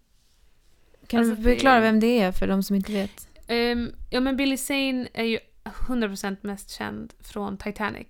[1.06, 3.28] Kan Alltså, du det- förklara vem det är för de som inte vet?
[3.46, 8.06] Ehm, ja men Billy Zane är ju 100% mest känd från Titanic.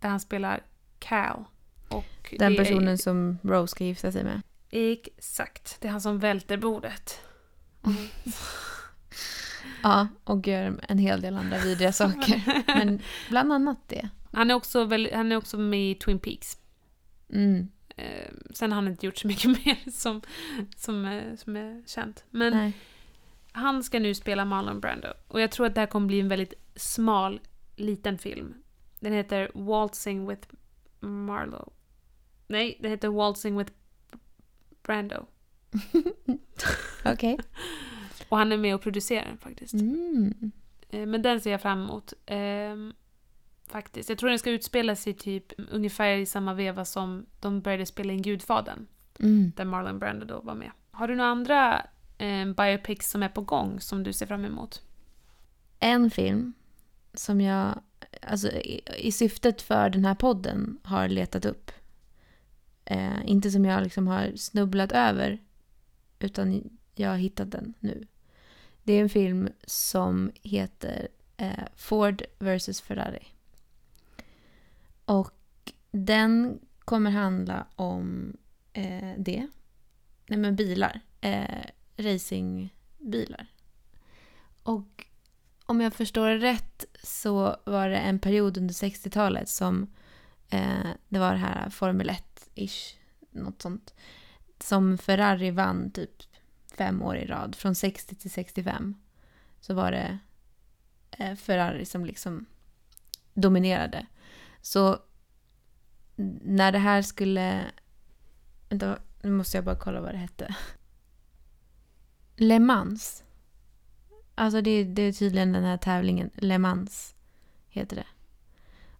[0.00, 0.62] Där han spelar
[0.98, 1.44] Cal.
[1.88, 4.40] Och Den det är- personen som Rose ska gifta sig med.
[4.70, 5.80] Exakt.
[5.80, 7.20] Det är han som välter bordet.
[9.82, 12.62] Ja, och gör en hel del andra vidriga saker.
[12.66, 14.08] Men bland annat det.
[14.32, 16.58] Han är också, väl, han är också med i Twin Peaks.
[17.32, 17.68] Mm.
[17.96, 20.22] Eh, sen har han inte gjort så mycket mer som,
[20.76, 22.24] som, är, som är känt.
[22.30, 22.72] Men Nej.
[23.52, 25.08] han ska nu spela Marlon Brando.
[25.28, 27.40] Och jag tror att det här kommer bli en väldigt smal,
[27.76, 28.54] liten film.
[29.00, 30.48] Den heter Waltzing with
[31.00, 31.70] Marlowe.
[32.46, 33.72] Nej, den heter Waltzing with
[34.82, 35.26] Brando.
[37.04, 37.38] Okej.
[38.28, 39.74] Och han är med och producerar faktiskt.
[39.74, 40.52] Mm.
[40.90, 42.12] Eh, Men den ser jag fram emot.
[43.68, 44.08] Faktiskt.
[44.08, 48.12] Jag tror den ska utspela sig typ ungefär i samma veva som de började spela
[48.12, 48.86] in Gudfadern.
[49.20, 49.52] Mm.
[49.56, 50.70] Där Marlon Brando då var med.
[50.90, 51.86] Har du några andra
[52.18, 54.82] eh, biopics som är på gång som du ser fram emot?
[55.78, 56.52] En film
[57.14, 57.80] som jag,
[58.22, 61.70] alltså i, i syftet för den här podden, har letat upp.
[62.84, 65.38] Eh, inte som jag liksom har snubblat över,
[66.18, 68.06] utan jag har hittat den nu.
[68.82, 73.26] Det är en film som heter eh, Ford vs Ferrari.
[75.06, 78.36] Och den kommer handla om
[78.72, 79.46] eh, det.
[80.26, 81.00] Nej men bilar.
[81.20, 81.64] Eh,
[81.96, 83.46] racingbilar.
[84.62, 85.06] Och
[85.66, 89.94] om jag förstår det rätt så var det en period under 60-talet som
[90.50, 92.94] eh, det var det här Formel 1-ish,
[93.30, 93.94] något sånt.
[94.58, 96.22] Som Ferrari vann typ
[96.76, 98.94] fem år i rad, från 60 till 65.
[99.60, 100.18] Så var det
[101.10, 102.46] eh, Ferrari som liksom
[103.34, 104.06] dominerade.
[104.66, 104.98] Så
[106.42, 107.64] när det här skulle...
[108.68, 110.56] Vänta, nu måste jag bara kolla vad det hette.
[112.36, 113.24] Le Mans.
[114.34, 116.30] Alltså det, det är tydligen den här tävlingen.
[116.34, 117.14] Le Mans
[117.68, 118.06] heter det.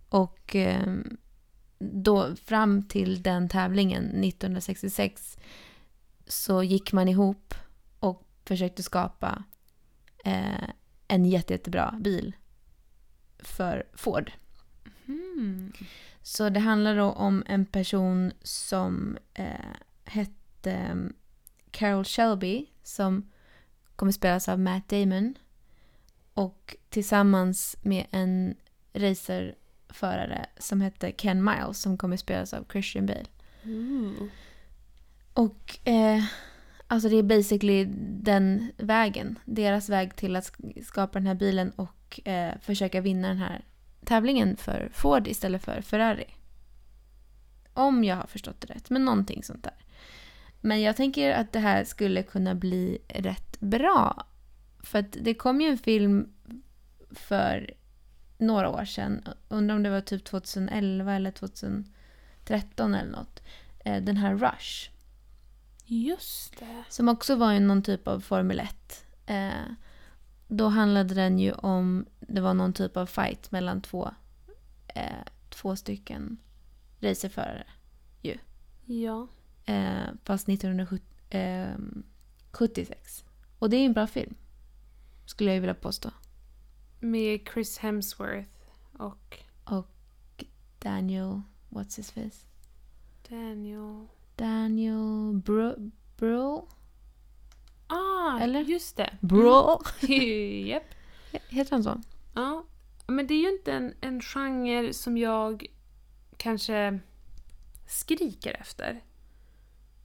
[0.09, 1.17] Och ehm,
[1.79, 5.39] då fram till den tävlingen 1966
[6.27, 7.55] så gick man ihop
[7.99, 9.45] och försökte skapa
[10.25, 10.69] eh,
[11.09, 12.37] en jätte, jättebra bil
[13.39, 14.33] för Ford.
[15.07, 15.73] Hmm.
[16.23, 19.47] Så det handlar då om en person som eh,
[20.05, 21.15] hette mm,
[21.71, 23.31] Carol Shelby som
[23.97, 25.35] kommer spelas av Matt Damon.
[26.35, 28.55] Och tillsammans med en
[28.93, 33.25] racerförare som hette Ken Miles som kommer spelas av Christian Bale.
[35.33, 36.25] Och eh,
[36.87, 37.85] alltså det är basically
[38.23, 39.39] den vägen.
[39.45, 43.65] Deras väg till att sk- skapa den här bilen och eh, försöka vinna den här
[44.07, 46.27] tävlingen för Ford istället för Ferrari.
[47.75, 49.75] Om jag har förstått det rätt, men någonting sånt där.
[50.61, 54.27] Men jag tänker att det här skulle kunna bli rätt bra.
[54.83, 56.33] För att det kom ju en film
[57.11, 57.75] för
[58.39, 59.29] några år sedan.
[59.49, 63.43] Undrar om det var typ 2011 eller 2013 eller något.
[63.85, 64.91] Eh, Den här Rush.
[65.85, 66.85] Just det.
[66.89, 69.05] Som också var ju någon typ av Formel 1.
[69.27, 69.51] Eh,
[70.49, 74.11] då handlade den ju om, det var någon typ av fight mellan två,
[74.89, 76.37] eh, två stycken
[77.01, 77.67] racerförare.
[78.87, 79.29] Ja.
[79.65, 83.25] Eh, fast 1976.
[83.59, 84.35] Och det är en bra film.
[85.25, 86.11] Skulle jag ju vilja påstå.
[87.01, 88.51] Med Chris Hemsworth
[88.93, 90.45] och Och
[90.79, 92.47] Daniel, what's his face?
[93.29, 94.07] Daniel...
[94.37, 95.91] Daniel Bro...
[96.17, 96.69] Bro?
[97.87, 98.61] Ah, Eller?
[98.61, 99.11] just det.
[99.21, 99.83] Bro?
[100.09, 100.67] Mm.
[100.67, 100.95] Japp.
[101.49, 102.03] Heter han så?
[102.35, 102.65] Ja.
[103.07, 105.67] Men det är ju inte en, en genre som jag
[106.37, 106.99] kanske
[107.89, 109.01] skriker efter.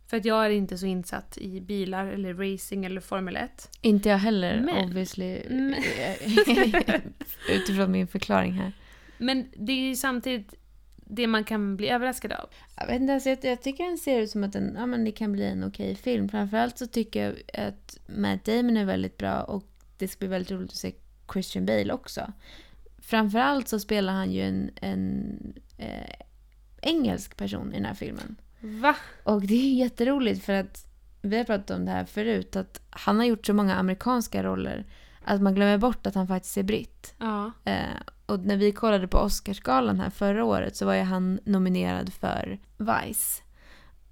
[0.08, 3.70] För att jag är inte så insatt i bilar eller racing eller Formel 1.
[3.82, 5.42] Inte jag heller, Men- obviously.
[5.50, 5.76] Men-
[7.50, 8.72] Utifrån min förklaring här.
[9.18, 10.54] Men det är ju samtidigt
[11.14, 12.50] det man kan bli överraskad av.
[12.78, 15.06] Jag, vet inte, alltså, jag, jag tycker den ser ut som att den, ja, men
[15.06, 16.30] det kan bli en okej film.
[16.30, 19.64] Framförallt så tycker jag att Matt Damon är väldigt bra och
[19.98, 20.94] det ska bli väldigt roligt att se
[21.34, 22.34] Christian Bale också.
[23.00, 26.16] Framförallt så spelar han ju en, en eh,
[26.82, 28.36] engelsk person i den här filmen.
[28.60, 28.96] Va?
[29.24, 30.86] Och det är jätteroligt för att
[31.22, 34.86] vi har pratat om det här förut, att han har gjort så många amerikanska roller
[35.24, 37.14] att man glömmer bort att han faktiskt är britt.
[37.18, 37.52] Ja.
[37.66, 37.98] Eh,
[38.32, 42.60] och när vi kollade på Oscarsgalan här förra året så var ju han nominerad för
[42.78, 43.42] Vice.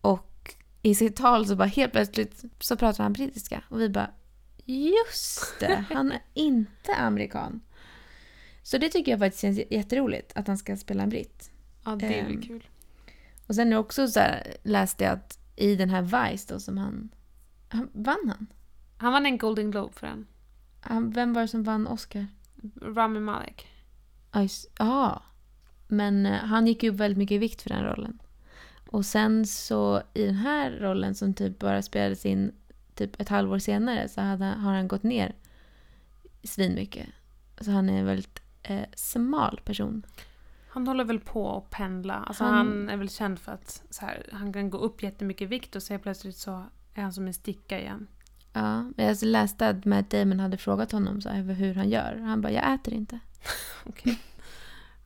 [0.01, 3.63] Och i sitt tal så bara helt plötsligt så pratar han brittiska.
[3.69, 4.11] Och vi bara
[4.65, 7.61] just det, han är inte amerikan.
[8.63, 11.51] Så det tycker jag faktiskt känns jätteroligt att han ska spela en britt.
[11.85, 12.67] Ja, det är Ehm, kul.
[13.47, 17.09] Och sen också så här, läste jag att i den här Vice då som han...
[17.69, 18.47] han vann han?
[18.97, 20.27] Han vann en Golden Globe för den.
[20.81, 21.11] han?
[21.11, 22.27] Vem var det som vann Oscar?
[22.81, 23.67] Rami Malek.
[24.79, 25.23] Ja.
[25.87, 28.19] Men eh, han gick upp väldigt mycket i vikt för den rollen.
[28.89, 32.51] Och sen så i den här rollen som typ bara spelades in
[32.95, 35.35] typ ett halvår senare så hade, har han gått ner
[36.43, 37.07] svinmycket.
[37.61, 40.05] Så han är en väldigt eh, smal person.
[40.69, 42.13] Han håller väl på att pendla.
[42.13, 45.45] Alltså Han- han, är väl känd för att här, han kan gå upp jättemycket i
[45.45, 46.63] vikt och så plötsligt så
[46.93, 48.07] är han som en sticka igen.
[48.53, 52.15] Ja, men jag läste att Matt Damon hade frågat honom så här, hur han gör.
[52.15, 53.19] Han bara, jag äter inte.
[53.85, 54.19] Okej.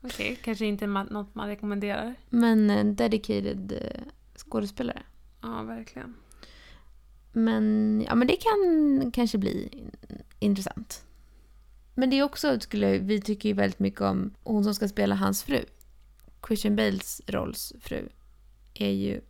[0.01, 2.15] Okej, kanske inte något man rekommenderar.
[2.29, 4.01] Men en dedicated eh,
[4.35, 5.01] skådespelare.
[5.41, 6.15] Ja, verkligen.
[7.31, 9.95] Men, ja, men det kan kanske bli in-
[10.39, 11.05] intressant.
[11.93, 15.15] Men det är också, skulle, vi tycker ju väldigt mycket om hon som ska spela
[15.15, 15.65] hans fru.
[16.47, 18.09] Christian Bales rolls fru
[18.73, 19.21] är ju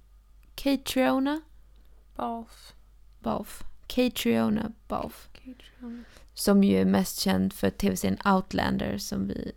[0.56, 1.42] Catriona
[2.16, 2.74] Balf.
[3.20, 3.66] Balfe.
[3.88, 5.30] Catriona Balfe.
[6.34, 9.52] Som ju är mest känd för tv-serien Outlander som vi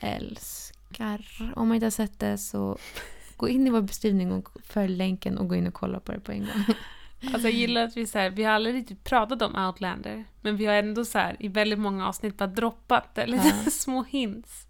[0.00, 1.52] älskar.
[1.56, 2.78] Om man inte har sett det så
[3.36, 6.20] gå in i vår beskrivning och följ länken och gå in och kolla på det
[6.20, 6.64] på en gång.
[7.22, 10.24] Alltså jag gillar att vi så här, vi har aldrig riktigt pratat om Outlander.
[10.40, 13.70] Men vi har ändå så här, i väldigt många avsnitt bara droppat lite Ja.
[13.70, 14.66] små hints.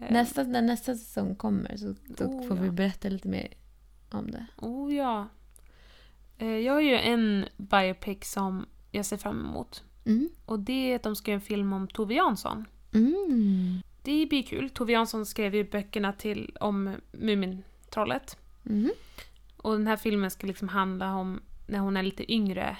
[0.00, 2.72] Eh, Nästa, när nästa säsong kommer så Oh, får vi ja.
[2.72, 3.48] berätta lite mer
[4.10, 4.46] om det.
[4.56, 5.28] Oh ja.
[6.42, 9.84] Eh, Jag har ju en biopic som jag ser fram emot.
[10.04, 10.28] Mm.
[10.46, 12.64] Och det är att de ska göra en film om Tove Jansson.
[12.94, 13.82] Mm.
[14.02, 14.70] Det blir kul.
[14.70, 18.36] Tove Jansson skrev ju böckerna till, om Mumintrollet.
[18.66, 18.90] Mm.
[19.56, 22.76] Och den här filmen ska liksom handla om när hon är lite yngre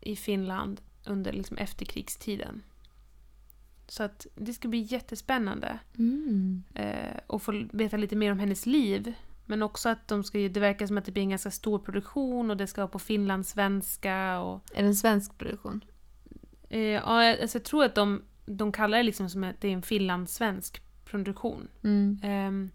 [0.00, 2.62] i Finland under liksom efterkrigstiden.
[3.86, 5.78] Så att det ska bli jättespännande.
[5.98, 6.62] Mm.
[6.74, 9.14] Eh, och få veta lite mer om hennes liv.
[9.48, 12.50] Men också att de ska, det verkar som att det blir en ganska stor produktion
[12.50, 14.62] och det ska vara på finlandssvenska och...
[14.74, 15.84] Är det en svensk produktion?
[16.68, 19.72] Eh, ja, alltså jag tror att de, de kallar det liksom som att det är
[19.72, 21.68] en finlandssvensk produktion.
[21.84, 22.20] Mm.
[22.22, 22.70] Ehm,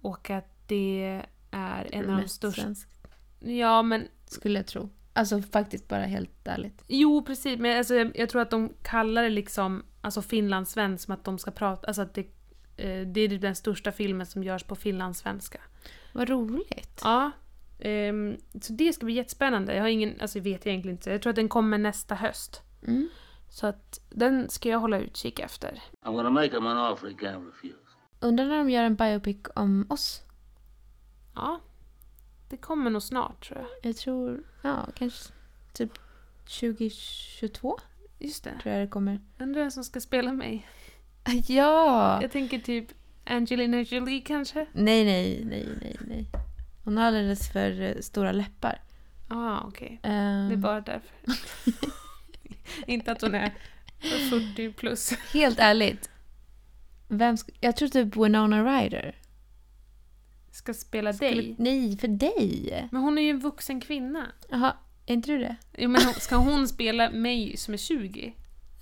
[0.00, 2.62] och att det är en av de Mest största...
[2.62, 2.88] svensk,
[3.40, 4.88] Ja, men skulle jag tro.
[5.12, 6.84] Alltså faktiskt bara helt ärligt.
[6.88, 7.58] Jo, precis.
[7.58, 11.38] Men alltså, jag, jag tror att de kallar det liksom alltså finlandssvensk som att de
[11.38, 11.86] ska prata...
[11.86, 12.26] Alltså att det, eh,
[13.06, 15.60] det är typ den största filmen som görs på finlandssvenska.
[16.12, 17.00] Vad roligt.
[17.04, 17.30] Ja.
[17.78, 19.74] ehm, så det ska bli jättespännande.
[19.74, 20.20] Jag har ingen...
[20.20, 21.10] Alltså jag vet egentligen inte.
[21.10, 22.62] Jag tror att den kommer nästa höst.
[22.86, 23.08] Mm.
[23.48, 25.82] Så att den ska jag hålla utkik efter.
[26.02, 27.74] I'm gonna make him an offer he can't refuse.
[28.20, 30.22] Undrar när de gör en biopic om oss?
[31.34, 31.60] Ja.
[32.48, 33.68] Det kommer nog snart tror jag.
[33.90, 35.32] Jag tror, ja, kanske
[35.72, 35.92] typ
[36.44, 37.78] 2022
[38.18, 38.58] Just det.
[38.62, 39.20] tror jag det kommer.
[39.38, 40.68] Undrar vem som ska spela mig.
[41.46, 42.18] Ja!
[42.22, 42.86] Jag tänker typ
[43.24, 44.66] Angelina Jolie kanske?
[44.72, 46.26] Nej, nej, nej, nej, nej.
[46.84, 48.82] Hon har alldeles för eh, stora läppar.
[49.28, 50.00] Ja, ah, okej.
[50.02, 51.10] Ehm, Det är bara därför.
[52.86, 53.54] Inte att hon är
[54.30, 55.12] 40 plus.
[55.32, 56.10] Helt ärligt.
[57.08, 59.14] Vem sk- jag tror typ Winona Ryder.
[60.50, 61.54] Ska spela Skulle- dig.
[61.58, 62.88] Nej, för dig.
[62.92, 64.26] Men hon är ju en vuxen kvinna.
[64.50, 65.56] Jaha, är inte du det?
[65.78, 68.32] Jo, men ska hon spela mig som är 20?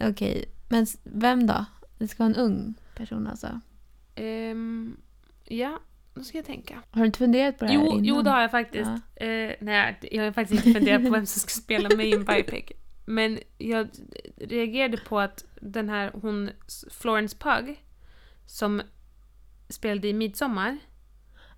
[0.01, 1.65] Okej, men s- vem då?
[1.99, 3.61] Det ska vara en ung person alltså.
[4.15, 4.97] Ehm,
[5.45, 5.79] ja,
[6.15, 6.83] då ska jag tänka.
[6.91, 8.05] Har du inte funderat på det här Jo, innan?
[8.05, 8.91] jo, det har jag faktiskt.
[9.17, 12.25] Eh, nej, jag har faktiskt inte funderat på vem som ska spela mig i en
[12.25, 12.65] biopic.
[13.07, 13.89] Men jag
[14.37, 16.51] reagerade på att den här, hon,
[16.91, 17.73] Florence Pugh,
[18.47, 18.83] som
[19.69, 20.79] spelade i Midsommar,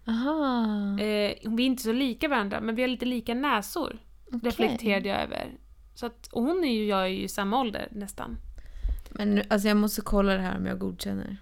[0.07, 0.99] Aha.
[1.01, 3.99] eh, vi är inte så lika varandra, men vi har lite lika näsor.
[4.27, 4.41] okej.
[4.43, 5.59] Reflekterade jag över.
[5.95, 8.37] Så att, och hon är ju, jag är ju i samma ålder nästan.
[9.11, 11.37] Men alltså jag måste kolla det här om jag godkänner.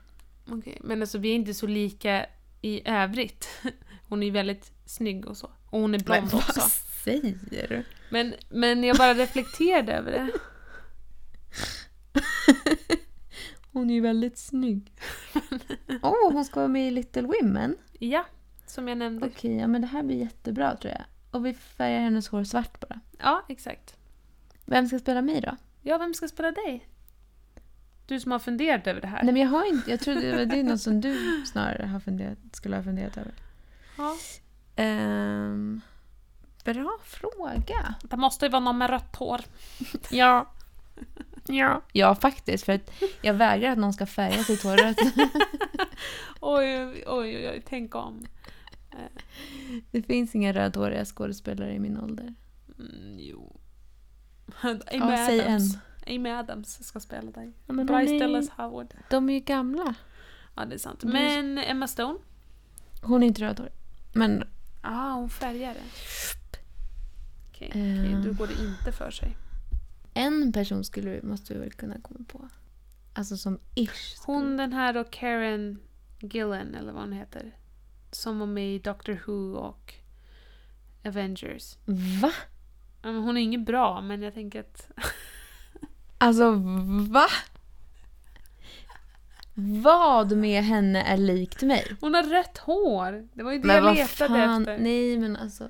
[0.51, 2.27] Okej, men alltså vi är inte så lika
[2.61, 3.49] i övrigt.
[4.09, 5.51] Hon är ju väldigt snygg och så.
[5.71, 6.61] Och hon är blond Men vad också.
[7.05, 7.85] säger du?
[8.11, 10.31] Men, men jag bara reflekterade över det.
[13.73, 14.93] Hon är ju väldigt snygg.
[16.03, 17.77] Åh, oh, hon ska vara med i Little Women.
[17.99, 18.27] Ja,
[18.67, 19.27] som jag nämnde.
[19.27, 21.05] Okej, ja men det här blir jättebra tror jag.
[21.31, 23.01] Och vi färgar hennes hår svart bara.
[23.19, 23.97] Ja, exakt.
[24.65, 25.57] Vem ska spela mig då?
[25.83, 26.89] Ja, vem ska spela dig?
[28.09, 29.23] Du som har funderat över det här.
[29.23, 32.01] Nej men jag har inte, jag tror det, det är något som du snarare har
[32.01, 33.33] funderat, skulle ha funderat över.
[33.99, 34.17] Ja.
[34.77, 35.81] Ehm,
[36.65, 37.95] bra fråga.
[38.03, 39.41] Det måste ju vara någon med rött hår.
[40.11, 40.51] Ja.
[41.47, 41.83] Ja.
[41.93, 42.65] Ja, faktiskt.
[42.65, 42.91] För att
[43.23, 44.99] jag vägrar att någon ska färga sitt hår rött.
[46.41, 48.27] Oj, oj, oj, oj, tänk om.
[49.91, 52.35] Det finns inga rödhåriga skådespelare i min ålder.
[52.79, 53.61] Mm, jo.
[54.63, 55.79] Amy Ja, säg Adams.
[56.09, 57.53] Amy Adams ska spela dig.
[57.67, 58.95] Ja, men Bryce är, Dallas Howard.
[59.11, 59.95] de är ju gamla.
[60.57, 61.03] Ja, det är sant.
[61.05, 61.15] Mm.
[61.15, 62.19] Men Emma Stone?
[63.03, 63.73] Hon är inte rödhårig.
[64.13, 64.39] Men
[64.83, 65.81] Ja, ah, hon färgar det.
[67.51, 68.01] Okej, Eh.
[68.01, 69.37] okej, då går det inte för sig.
[70.15, 72.49] en person skulle vi, måste vi väl kunna komma på.
[73.15, 74.15] Alltså som ish.
[74.17, 75.79] skulle- Hon den här då, Karen
[76.21, 77.57] Gillan, eller vad hon heter.
[78.11, 79.95] Som var med i Doctor Who och
[81.05, 81.77] Avengers.
[82.23, 82.33] Va?
[83.03, 84.91] Hon är inget bra, men jag tänker att...
[86.19, 86.51] Alltså
[87.11, 87.27] va?
[89.83, 91.97] Vad med henne är likt mig?
[92.01, 93.29] Hon har rött hår.
[93.33, 94.79] Det var ju det Men jag letade fan, efter.
[94.79, 95.65] nej men alltså.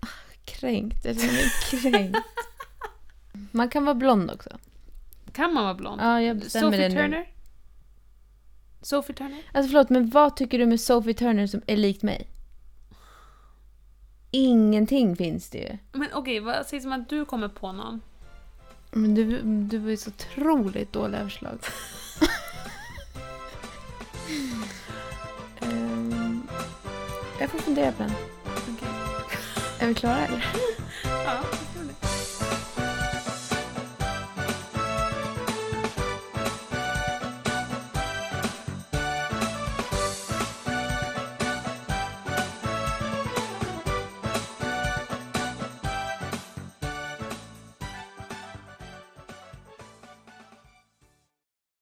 [0.00, 0.06] ah,
[0.44, 2.18] Kränkt, jag känner mig kränkt.
[3.52, 4.50] Man kan vara blond också.
[5.32, 6.00] Kan man vara blond?
[6.00, 7.00] Ja, jag bestämmer Sophie det nu.
[7.00, 7.28] Turner?
[8.82, 9.42] Sophie Turner?
[9.52, 12.28] Alltså förlåt, men vad tycker du med Sophie Turner som är likt mig?
[14.30, 15.78] Ingenting finns det ju.
[15.98, 18.00] Men okej, vad sägs om att du kommer på någon?
[18.94, 21.58] Men du, du var ju så otroligt dåliga förslag.
[25.60, 26.42] Ehm,
[27.40, 28.12] jag får fundera på den.
[28.44, 28.88] Okej.
[29.78, 30.46] Är vi klara eller?
[31.24, 31.40] Ja.